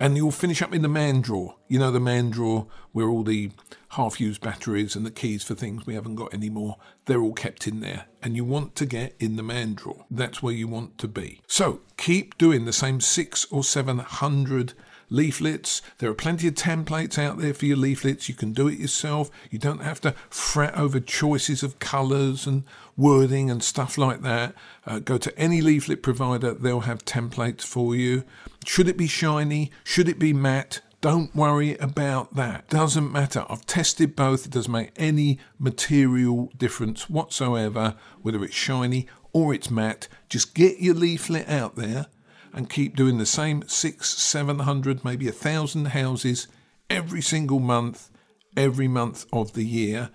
And 0.00 0.16
you'll 0.16 0.32
finish 0.32 0.60
up 0.60 0.74
in 0.74 0.82
the 0.82 0.88
man 0.88 1.20
drawer. 1.20 1.54
You 1.68 1.78
know, 1.78 1.92
the 1.92 2.00
man 2.00 2.30
drawer 2.30 2.66
where 2.90 3.08
all 3.08 3.22
the 3.22 3.52
half 3.90 4.20
used 4.20 4.40
batteries 4.40 4.96
and 4.96 5.06
the 5.06 5.10
keys 5.10 5.44
for 5.44 5.54
things 5.54 5.86
we 5.86 5.94
haven't 5.94 6.16
got 6.16 6.34
anymore, 6.34 6.76
they're 7.04 7.20
all 7.20 7.32
kept 7.32 7.68
in 7.68 7.80
there. 7.80 8.06
And 8.20 8.34
you 8.34 8.44
want 8.44 8.74
to 8.76 8.86
get 8.86 9.14
in 9.20 9.36
the 9.36 9.42
man 9.42 9.74
drawer. 9.74 10.04
That's 10.10 10.42
where 10.42 10.52
you 10.52 10.66
want 10.66 10.98
to 10.98 11.08
be. 11.08 11.42
So 11.46 11.80
keep 11.96 12.36
doing 12.38 12.64
the 12.64 12.72
same 12.72 13.00
six 13.00 13.46
or 13.52 13.62
seven 13.62 13.98
hundred 13.98 14.74
leaflets. 15.08 15.82
There 15.98 16.10
are 16.10 16.14
plenty 16.14 16.48
of 16.48 16.54
templates 16.54 17.18
out 17.18 17.38
there 17.38 17.54
for 17.54 17.66
your 17.66 17.76
leaflets. 17.76 18.28
You 18.28 18.34
can 18.34 18.52
do 18.52 18.68
it 18.68 18.78
yourself. 18.78 19.30
You 19.50 19.58
don't 19.58 19.82
have 19.82 20.00
to 20.02 20.12
fret 20.30 20.76
over 20.76 21.00
choices 21.00 21.62
of 21.62 21.78
colours 21.78 22.46
and 22.46 22.64
wording 22.96 23.50
and 23.50 23.62
stuff 23.62 23.98
like 23.98 24.22
that. 24.22 24.54
Uh, 24.86 24.98
go 24.98 25.18
to 25.18 25.36
any 25.38 25.60
leaflet 25.60 26.02
provider, 26.02 26.54
they'll 26.54 26.80
have 26.80 27.04
templates 27.04 27.62
for 27.62 27.94
you. 27.94 28.24
Should 28.64 28.88
it 28.88 28.96
be 28.96 29.06
shiny? 29.06 29.70
Should 29.82 30.08
it 30.08 30.18
be 30.18 30.32
matte? 30.32 30.80
Don't 31.00 31.34
worry 31.34 31.76
about 31.76 32.34
that. 32.34 32.68
Doesn't 32.70 33.12
matter. 33.12 33.44
I've 33.50 33.66
tested 33.66 34.16
both. 34.16 34.46
It 34.46 34.52
doesn't 34.52 34.72
make 34.72 34.92
any 34.96 35.38
material 35.58 36.50
difference 36.56 37.10
whatsoever, 37.10 37.96
whether 38.22 38.42
it's 38.42 38.54
shiny 38.54 39.06
or 39.34 39.52
it's 39.52 39.70
matte. 39.70 40.08
Just 40.30 40.54
get 40.54 40.78
your 40.78 40.94
leaflet 40.94 41.46
out 41.46 41.76
there 41.76 42.06
and 42.54 42.70
keep 42.70 42.96
doing 42.96 43.18
the 43.18 43.26
same 43.26 43.64
six, 43.66 44.10
seven 44.10 44.60
hundred, 44.60 45.04
maybe 45.04 45.28
a 45.28 45.32
thousand 45.32 45.86
houses 45.86 46.48
every 46.88 47.20
single 47.20 47.60
month, 47.60 48.10
every 48.56 48.88
month 48.88 49.26
of 49.32 49.52
the 49.54 49.64
year. 49.64 50.10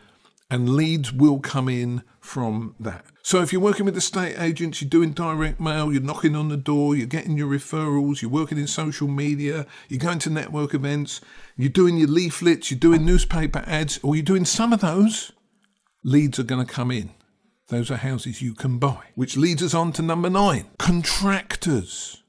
and 0.49 0.75
leads 0.75 1.13
will 1.13 1.39
come 1.39 1.69
in 1.69 2.01
from 2.19 2.75
that. 2.79 3.05
So 3.21 3.41
if 3.41 3.53
you're 3.53 3.61
working 3.61 3.85
with 3.85 3.95
estate 3.95 4.35
agents, 4.39 4.81
you're 4.81 4.89
doing 4.89 5.11
direct 5.11 5.59
mail, 5.59 5.91
you're 5.91 6.01
knocking 6.01 6.35
on 6.35 6.49
the 6.49 6.57
door, 6.57 6.95
you're 6.95 7.05
getting 7.05 7.37
your 7.37 7.47
referrals, 7.47 8.21
you're 8.21 8.31
working 8.31 8.57
in 8.57 8.65
social 8.67 9.07
media, 9.07 9.67
you're 9.87 9.99
going 9.99 10.19
to 10.19 10.29
network 10.29 10.73
events, 10.73 11.21
you're 11.55 11.69
doing 11.69 11.97
your 11.97 12.07
leaflets, 12.07 12.71
you're 12.71 12.79
doing 12.79 13.05
newspaper 13.05 13.63
ads, 13.67 13.99
or 14.01 14.15
you're 14.15 14.23
doing 14.23 14.45
some 14.45 14.73
of 14.73 14.81
those, 14.81 15.31
leads 16.03 16.39
are 16.39 16.43
going 16.43 16.65
to 16.65 16.71
come 16.71 16.89
in. 16.89 17.11
Those 17.67 17.91
are 17.91 17.97
houses 17.97 18.41
you 18.41 18.55
can 18.55 18.79
buy. 18.79 19.03
Which 19.13 19.37
leads 19.37 19.61
us 19.61 19.75
on 19.75 19.91
to 19.93 20.01
number 20.01 20.29
nine 20.31 20.65
contractors. 20.79 22.23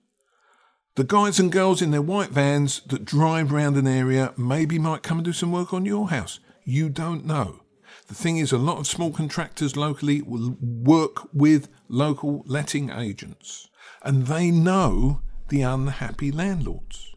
The 1.00 1.06
guys 1.06 1.40
and 1.40 1.50
girls 1.50 1.80
in 1.80 1.92
their 1.92 2.02
white 2.02 2.28
vans 2.28 2.82
that 2.88 3.06
drive 3.06 3.54
around 3.54 3.78
an 3.78 3.86
area 3.86 4.34
maybe 4.36 4.78
might 4.78 5.02
come 5.02 5.16
and 5.16 5.24
do 5.24 5.32
some 5.32 5.50
work 5.50 5.72
on 5.72 5.86
your 5.86 6.10
house. 6.10 6.40
You 6.62 6.90
don't 6.90 7.24
know. 7.24 7.62
The 8.08 8.14
thing 8.14 8.36
is, 8.36 8.52
a 8.52 8.58
lot 8.58 8.76
of 8.76 8.86
small 8.86 9.10
contractors 9.10 9.78
locally 9.78 10.20
will 10.20 10.58
work 10.60 11.26
with 11.32 11.70
local 11.88 12.42
letting 12.44 12.90
agents, 12.90 13.70
and 14.02 14.26
they 14.26 14.50
know 14.50 15.22
the 15.48 15.62
unhappy 15.62 16.30
landlords 16.30 17.14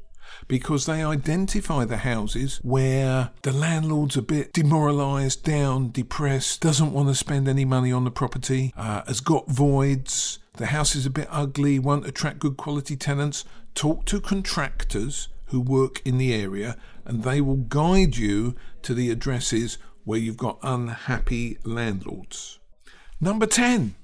because 0.47 0.85
they 0.85 1.03
identify 1.03 1.83
the 1.83 1.97
houses 1.97 2.61
where 2.63 3.31
the 3.41 3.51
landlord's 3.51 4.15
a 4.15 4.21
bit 4.21 4.53
demoralised, 4.53 5.43
down, 5.43 5.91
depressed, 5.91 6.61
doesn't 6.61 6.93
want 6.93 7.09
to 7.09 7.15
spend 7.15 7.49
any 7.49 7.65
money 7.65 7.91
on 7.91 8.05
the 8.05 8.11
property, 8.11 8.73
uh, 8.77 9.03
has 9.07 9.19
got 9.19 9.49
voids, 9.49 10.39
the 10.57 10.67
house 10.67 10.95
is 10.95 11.05
a 11.05 11.09
bit 11.09 11.27
ugly, 11.31 11.79
won't 11.79 12.05
attract 12.05 12.39
good 12.39 12.57
quality 12.57 12.95
tenants. 12.95 13.43
Talk 13.75 14.05
to 14.05 14.21
contractors 14.21 15.29
who 15.47 15.59
work 15.59 16.01
in 16.05 16.17
the 16.17 16.33
area 16.33 16.77
and 17.05 17.23
they 17.23 17.41
will 17.41 17.57
guide 17.57 18.17
you 18.17 18.55
to 18.81 18.93
the 18.93 19.09
addresses 19.09 19.77
where 20.03 20.19
you've 20.19 20.37
got 20.37 20.59
unhappy 20.61 21.57
landlords. 21.63 22.59
Number 23.19 23.45
10, 23.45 23.95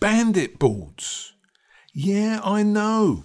bandit 0.00 0.58
boards. 0.58 1.34
Yeah, 1.92 2.40
I 2.42 2.62
know. 2.62 3.24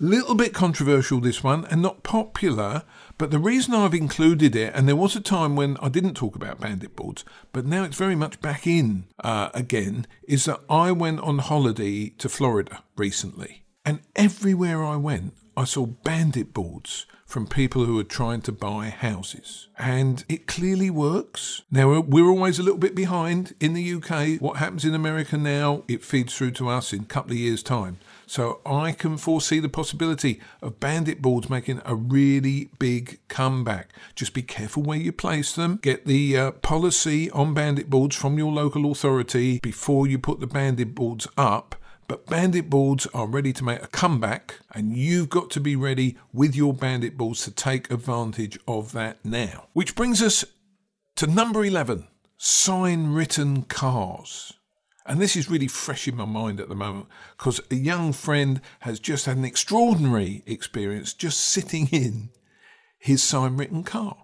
Little 0.00 0.36
bit 0.36 0.54
controversial, 0.54 1.20
this 1.20 1.42
one, 1.42 1.64
and 1.66 1.82
not 1.82 2.04
popular, 2.04 2.84
but 3.18 3.32
the 3.32 3.38
reason 3.40 3.74
I've 3.74 3.94
included 3.94 4.54
it, 4.54 4.72
and 4.74 4.86
there 4.86 4.94
was 4.94 5.16
a 5.16 5.20
time 5.20 5.56
when 5.56 5.76
I 5.78 5.88
didn't 5.88 6.14
talk 6.14 6.36
about 6.36 6.60
bandit 6.60 6.94
boards, 6.94 7.24
but 7.52 7.66
now 7.66 7.82
it's 7.82 7.96
very 7.96 8.14
much 8.14 8.40
back 8.40 8.64
in 8.64 9.06
uh, 9.24 9.50
again, 9.52 10.06
is 10.28 10.44
that 10.44 10.60
I 10.70 10.92
went 10.92 11.18
on 11.20 11.38
holiday 11.38 12.10
to 12.10 12.28
Florida 12.28 12.84
recently, 12.96 13.64
and 13.88 14.00
everywhere 14.14 14.84
I 14.84 14.96
went, 14.96 15.32
I 15.56 15.64
saw 15.64 15.86
bandit 15.86 16.52
boards 16.52 17.06
from 17.24 17.46
people 17.46 17.86
who 17.86 17.98
are 17.98 18.04
trying 18.04 18.42
to 18.42 18.52
buy 18.52 18.90
houses. 18.90 19.68
And 19.78 20.26
it 20.28 20.46
clearly 20.46 20.90
works. 20.90 21.62
Now, 21.70 21.98
we're 22.00 22.28
always 22.28 22.58
a 22.58 22.62
little 22.62 22.78
bit 22.78 22.94
behind 22.94 23.54
in 23.60 23.72
the 23.72 23.94
UK. 23.94 24.42
What 24.42 24.58
happens 24.58 24.84
in 24.84 24.94
America 24.94 25.38
now, 25.38 25.84
it 25.88 26.04
feeds 26.04 26.36
through 26.36 26.50
to 26.50 26.68
us 26.68 26.92
in 26.92 27.00
a 27.00 27.06
couple 27.06 27.32
of 27.32 27.38
years' 27.38 27.62
time. 27.62 27.96
So 28.26 28.60
I 28.66 28.92
can 28.92 29.16
foresee 29.16 29.58
the 29.58 29.70
possibility 29.70 30.38
of 30.60 30.80
bandit 30.80 31.22
boards 31.22 31.48
making 31.48 31.80
a 31.86 31.94
really 31.94 32.68
big 32.78 33.18
comeback. 33.28 33.94
Just 34.14 34.34
be 34.34 34.42
careful 34.42 34.82
where 34.82 34.98
you 34.98 35.12
place 35.12 35.54
them. 35.54 35.78
Get 35.80 36.04
the 36.04 36.36
uh, 36.36 36.50
policy 36.50 37.30
on 37.30 37.54
bandit 37.54 37.88
boards 37.88 38.16
from 38.16 38.36
your 38.36 38.52
local 38.52 38.92
authority 38.92 39.60
before 39.62 40.06
you 40.06 40.18
put 40.18 40.40
the 40.40 40.46
bandit 40.46 40.94
boards 40.94 41.26
up 41.38 41.74
but 42.08 42.26
bandit 42.26 42.70
boards 42.70 43.06
are 43.12 43.26
ready 43.26 43.52
to 43.52 43.62
make 43.62 43.82
a 43.82 43.86
comeback, 43.86 44.60
and 44.72 44.96
you've 44.96 45.28
got 45.28 45.50
to 45.50 45.60
be 45.60 45.76
ready 45.76 46.16
with 46.32 46.56
your 46.56 46.72
bandit 46.72 47.18
boards 47.18 47.44
to 47.44 47.50
take 47.50 47.90
advantage 47.90 48.58
of 48.66 48.92
that 48.92 49.22
now. 49.24 49.68
Which 49.74 49.94
brings 49.94 50.22
us 50.22 50.44
to 51.16 51.26
number 51.26 51.64
11 51.64 52.08
sign 52.38 53.12
written 53.12 53.62
cars. 53.64 54.54
And 55.04 55.20
this 55.20 55.36
is 55.36 55.50
really 55.50 55.68
fresh 55.68 56.06
in 56.08 56.16
my 56.16 56.24
mind 56.24 56.60
at 56.60 56.68
the 56.68 56.74
moment 56.74 57.06
because 57.36 57.60
a 57.70 57.74
young 57.74 58.12
friend 58.12 58.60
has 58.80 59.00
just 59.00 59.26
had 59.26 59.36
an 59.36 59.44
extraordinary 59.44 60.42
experience 60.46 61.12
just 61.12 61.40
sitting 61.40 61.88
in 61.92 62.30
his 62.98 63.22
sign 63.22 63.56
written 63.56 63.84
car. 63.84 64.16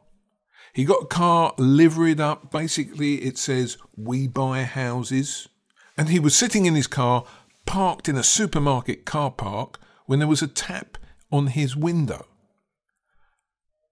He 0.72 0.84
got 0.84 1.04
a 1.04 1.06
car 1.06 1.54
liveried 1.58 2.20
up. 2.20 2.50
Basically, 2.50 3.16
it 3.16 3.38
says, 3.38 3.78
We 3.96 4.26
buy 4.26 4.62
houses. 4.62 5.48
And 5.96 6.08
he 6.08 6.18
was 6.18 6.36
sitting 6.36 6.66
in 6.66 6.74
his 6.74 6.88
car 6.88 7.24
parked 7.66 8.08
in 8.08 8.16
a 8.16 8.22
supermarket 8.22 9.04
car 9.04 9.30
park 9.30 9.78
when 10.06 10.18
there 10.18 10.28
was 10.28 10.42
a 10.42 10.48
tap 10.48 10.98
on 11.30 11.48
his 11.48 11.76
window. 11.76 12.26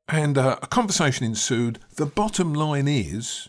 And 0.08 0.36
uh, 0.36 0.58
a 0.62 0.66
conversation 0.66 1.24
ensued. 1.24 1.78
The 1.96 2.06
bottom 2.06 2.52
line 2.52 2.88
is 2.88 3.48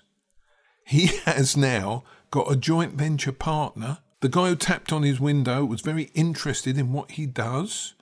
he 0.86 1.07
has 1.25 1.57
now 1.57 2.03
got 2.31 2.51
a 2.51 2.55
joint 2.55 2.93
venture 2.93 3.31
partner. 3.31 3.99
The 4.21 4.29
guy 4.29 4.49
who 4.49 4.55
tapped 4.55 4.93
on 4.93 5.03
his 5.03 5.19
window 5.19 5.65
was 5.65 5.81
very 5.81 6.03
interested 6.13 6.77
in 6.77 6.93
what 6.93 7.12
he 7.12 7.25
does, 7.25 7.93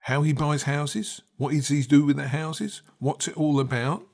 how 0.00 0.22
he 0.22 0.32
buys 0.32 0.62
houses, 0.62 1.22
what 1.36 1.52
does 1.52 1.68
he 1.68 1.82
do 1.82 2.04
with 2.04 2.16
the 2.16 2.28
houses, 2.28 2.82
what's 3.00 3.26
it 3.26 3.36
all 3.36 3.58
about. 3.58 4.06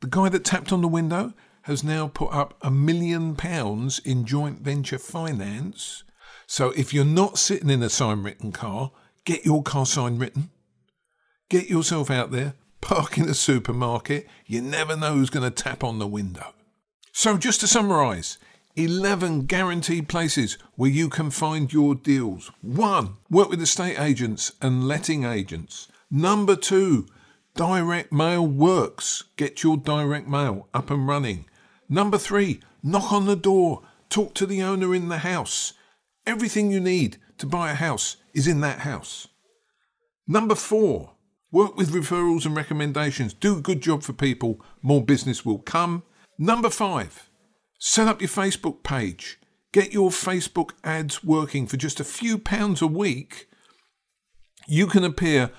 The 0.00 0.08
guy 0.08 0.30
that 0.30 0.44
tapped 0.44 0.72
on 0.72 0.80
the 0.80 0.88
window 0.88 1.34
has 1.62 1.84
now 1.84 2.08
put 2.08 2.32
up 2.32 2.56
a 2.62 2.70
million 2.70 3.36
pounds 3.36 3.98
in 3.98 4.24
joint 4.24 4.60
venture 4.60 4.98
finance 4.98 6.04
so 6.50 6.70
if 6.70 6.92
you're 6.92 7.04
not 7.04 7.38
sitting 7.38 7.70
in 7.70 7.80
a 7.80 7.88
sign 7.88 8.24
written 8.24 8.50
car, 8.50 8.90
get 9.24 9.44
your 9.44 9.62
car 9.62 9.86
sign 9.86 10.18
written. 10.18 10.50
Get 11.48 11.70
yourself 11.70 12.10
out 12.10 12.32
there, 12.32 12.54
park 12.80 13.18
in 13.18 13.28
a 13.28 13.34
supermarket. 13.34 14.26
You 14.46 14.60
never 14.60 14.96
know 14.96 15.14
who's 15.14 15.30
going 15.30 15.48
to 15.48 15.62
tap 15.62 15.84
on 15.84 16.00
the 16.00 16.08
window. 16.08 16.52
So 17.12 17.38
just 17.38 17.60
to 17.60 17.68
summarise, 17.68 18.36
11 18.74 19.42
guaranteed 19.42 20.08
places 20.08 20.58
where 20.74 20.90
you 20.90 21.08
can 21.08 21.30
find 21.30 21.72
your 21.72 21.94
deals. 21.94 22.50
One, 22.62 23.18
work 23.30 23.48
with 23.48 23.62
estate 23.62 24.00
agents 24.00 24.50
and 24.60 24.88
letting 24.88 25.22
agents. 25.22 25.86
Number 26.10 26.56
two, 26.56 27.06
direct 27.54 28.10
mail 28.10 28.44
works. 28.44 29.22
Get 29.36 29.62
your 29.62 29.76
direct 29.76 30.26
mail 30.26 30.66
up 30.74 30.90
and 30.90 31.06
running. 31.06 31.44
Number 31.88 32.18
three, 32.18 32.60
knock 32.82 33.12
on 33.12 33.26
the 33.26 33.36
door. 33.36 33.82
Talk 34.08 34.34
to 34.34 34.46
the 34.46 34.64
owner 34.64 34.92
in 34.96 35.10
the 35.10 35.18
house. 35.18 35.74
Everything 36.30 36.70
you 36.70 36.78
need 36.78 37.16
to 37.38 37.44
buy 37.44 37.72
a 37.72 37.74
house 37.74 38.16
is 38.34 38.46
in 38.46 38.60
that 38.60 38.78
house. 38.78 39.26
Number 40.28 40.54
four, 40.54 41.14
work 41.50 41.76
with 41.76 41.90
referrals 41.90 42.46
and 42.46 42.54
recommendations. 42.54 43.34
Do 43.34 43.58
a 43.58 43.60
good 43.60 43.80
job 43.80 44.04
for 44.04 44.12
people, 44.12 44.64
more 44.80 45.02
business 45.04 45.44
will 45.44 45.58
come. 45.58 46.04
Number 46.38 46.70
five, 46.70 47.28
set 47.80 48.06
up 48.06 48.20
your 48.20 48.28
Facebook 48.28 48.84
page. 48.84 49.40
Get 49.72 49.92
your 49.92 50.10
Facebook 50.10 50.70
ads 50.84 51.24
working 51.24 51.66
for 51.66 51.76
just 51.76 51.98
a 51.98 52.04
few 52.04 52.38
pounds 52.38 52.80
a 52.80 52.86
week. 52.86 53.48
You 54.68 54.86
can 54.86 55.02
appear 55.02 55.50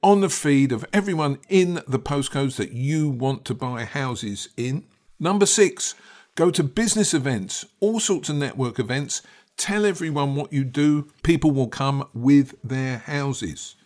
on 0.00 0.20
the 0.20 0.28
feed 0.28 0.70
of 0.70 0.84
everyone 0.92 1.40
in 1.48 1.82
the 1.88 1.98
postcodes 1.98 2.54
that 2.54 2.70
you 2.70 3.10
want 3.10 3.44
to 3.46 3.54
buy 3.54 3.82
houses 3.82 4.48
in. 4.56 4.84
Number 5.18 5.44
six, 5.44 5.96
go 6.36 6.52
to 6.52 6.62
business 6.62 7.14
events, 7.14 7.66
all 7.80 7.98
sorts 7.98 8.28
of 8.28 8.36
network 8.36 8.78
events 8.78 9.22
Tell 9.60 9.84
everyone 9.84 10.36
what 10.36 10.54
you 10.54 10.64
do. 10.64 11.08
People 11.22 11.50
will 11.50 11.68
come 11.68 12.08
with 12.14 12.54
their 12.64 12.96
houses. 12.96 13.76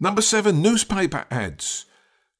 Number 0.00 0.22
seven, 0.22 0.62
newspaper 0.62 1.26
ads. 1.30 1.84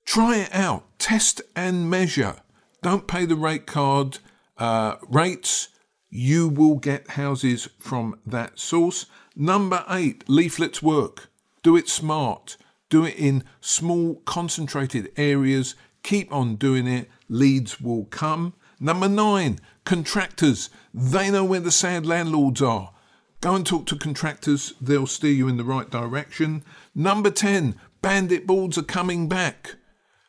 Try 0.07 0.37
it 0.39 0.55
out. 0.55 0.99
Test 0.99 1.43
and 1.55 1.91
measure. 1.91 2.37
Don't 2.81 3.07
pay 3.07 3.27
the 3.27 3.37
rate 3.37 3.67
card 3.67 4.21
uh, 4.57 4.97
rates. 5.07 5.69
You 6.09 6.49
will 6.49 6.77
get 6.77 7.11
houses 7.11 7.69
from 7.79 8.19
that 8.25 8.59
source. 8.59 9.05
Number 9.37 9.85
eight, 9.91 10.25
leaflets 10.27 10.83
work. 10.83 11.29
Do 11.63 11.77
it 11.77 11.91
smart. 11.91 12.57
Do 12.89 13.05
it 13.05 13.17
in 13.19 13.45
small, 13.61 14.23
concentrated 14.25 15.13
areas. 15.19 15.75
Keep 16.03 16.33
on 16.33 16.57
doing 16.57 16.87
it. 16.87 17.11
Leads 17.29 17.83
will 17.83 18.07
come. 18.07 18.55
Number 18.81 19.11
nine, 19.11 19.59
contractors. 19.87 20.69
They 20.93 21.31
know 21.31 21.45
where 21.45 21.61
the 21.61 21.71
sad 21.71 22.05
landlords 22.05 22.61
are. 22.61 22.93
Go 23.41 23.55
and 23.55 23.67
talk 23.67 23.87
to 23.87 23.97
contractors, 23.97 24.75
they'll 24.81 25.07
steer 25.07 25.33
you 25.33 25.49
in 25.49 25.57
the 25.57 25.65
right 25.65 25.89
direction. 25.89 26.65
Number 26.95 27.31
10, 27.31 27.77
bandit 28.03 28.47
boards 28.47 28.77
are 28.77 28.83
coming 28.83 29.29
back. 29.29 29.77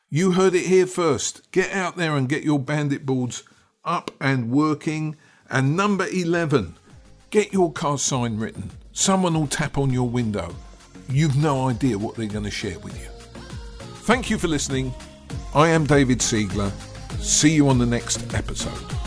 You 0.10 0.34
heard 0.34 0.56
it 0.56 0.68
here 0.68 0.88
first. 0.88 1.52
Get 1.52 1.72
out 1.74 1.98
there 1.98 2.16
and 2.16 2.30
get 2.30 2.44
your 2.44 2.60
bandit 2.60 3.06
boards 3.06 3.44
up 3.84 4.12
and 4.22 4.52
working. 4.52 5.18
And 5.50 5.76
number 5.76 6.08
11, 6.08 6.76
get 7.30 7.52
your 7.52 7.72
car 7.72 7.98
sign 7.98 8.38
written. 8.38 8.72
Someone 8.92 9.34
will 9.34 9.48
tap 9.48 9.78
on 9.78 9.92
your 9.92 10.08
window. 10.08 10.56
You've 11.10 11.38
no 11.38 11.68
idea 11.70 11.98
what 11.98 12.16
they're 12.16 12.28
going 12.28 12.44
to 12.44 12.52
share 12.52 12.80
with 12.80 12.98
you. 13.02 13.10
Thank 14.04 14.30
you 14.30 14.38
for 14.38 14.48
listening. 14.48 14.94
I 15.54 15.70
am 15.70 15.86
David 15.86 16.20
Siegler. 16.20 16.72
See 17.22 17.54
you 17.54 17.70
on 17.70 17.80
the 17.80 17.86
next 17.86 18.34
episode. 18.34 19.07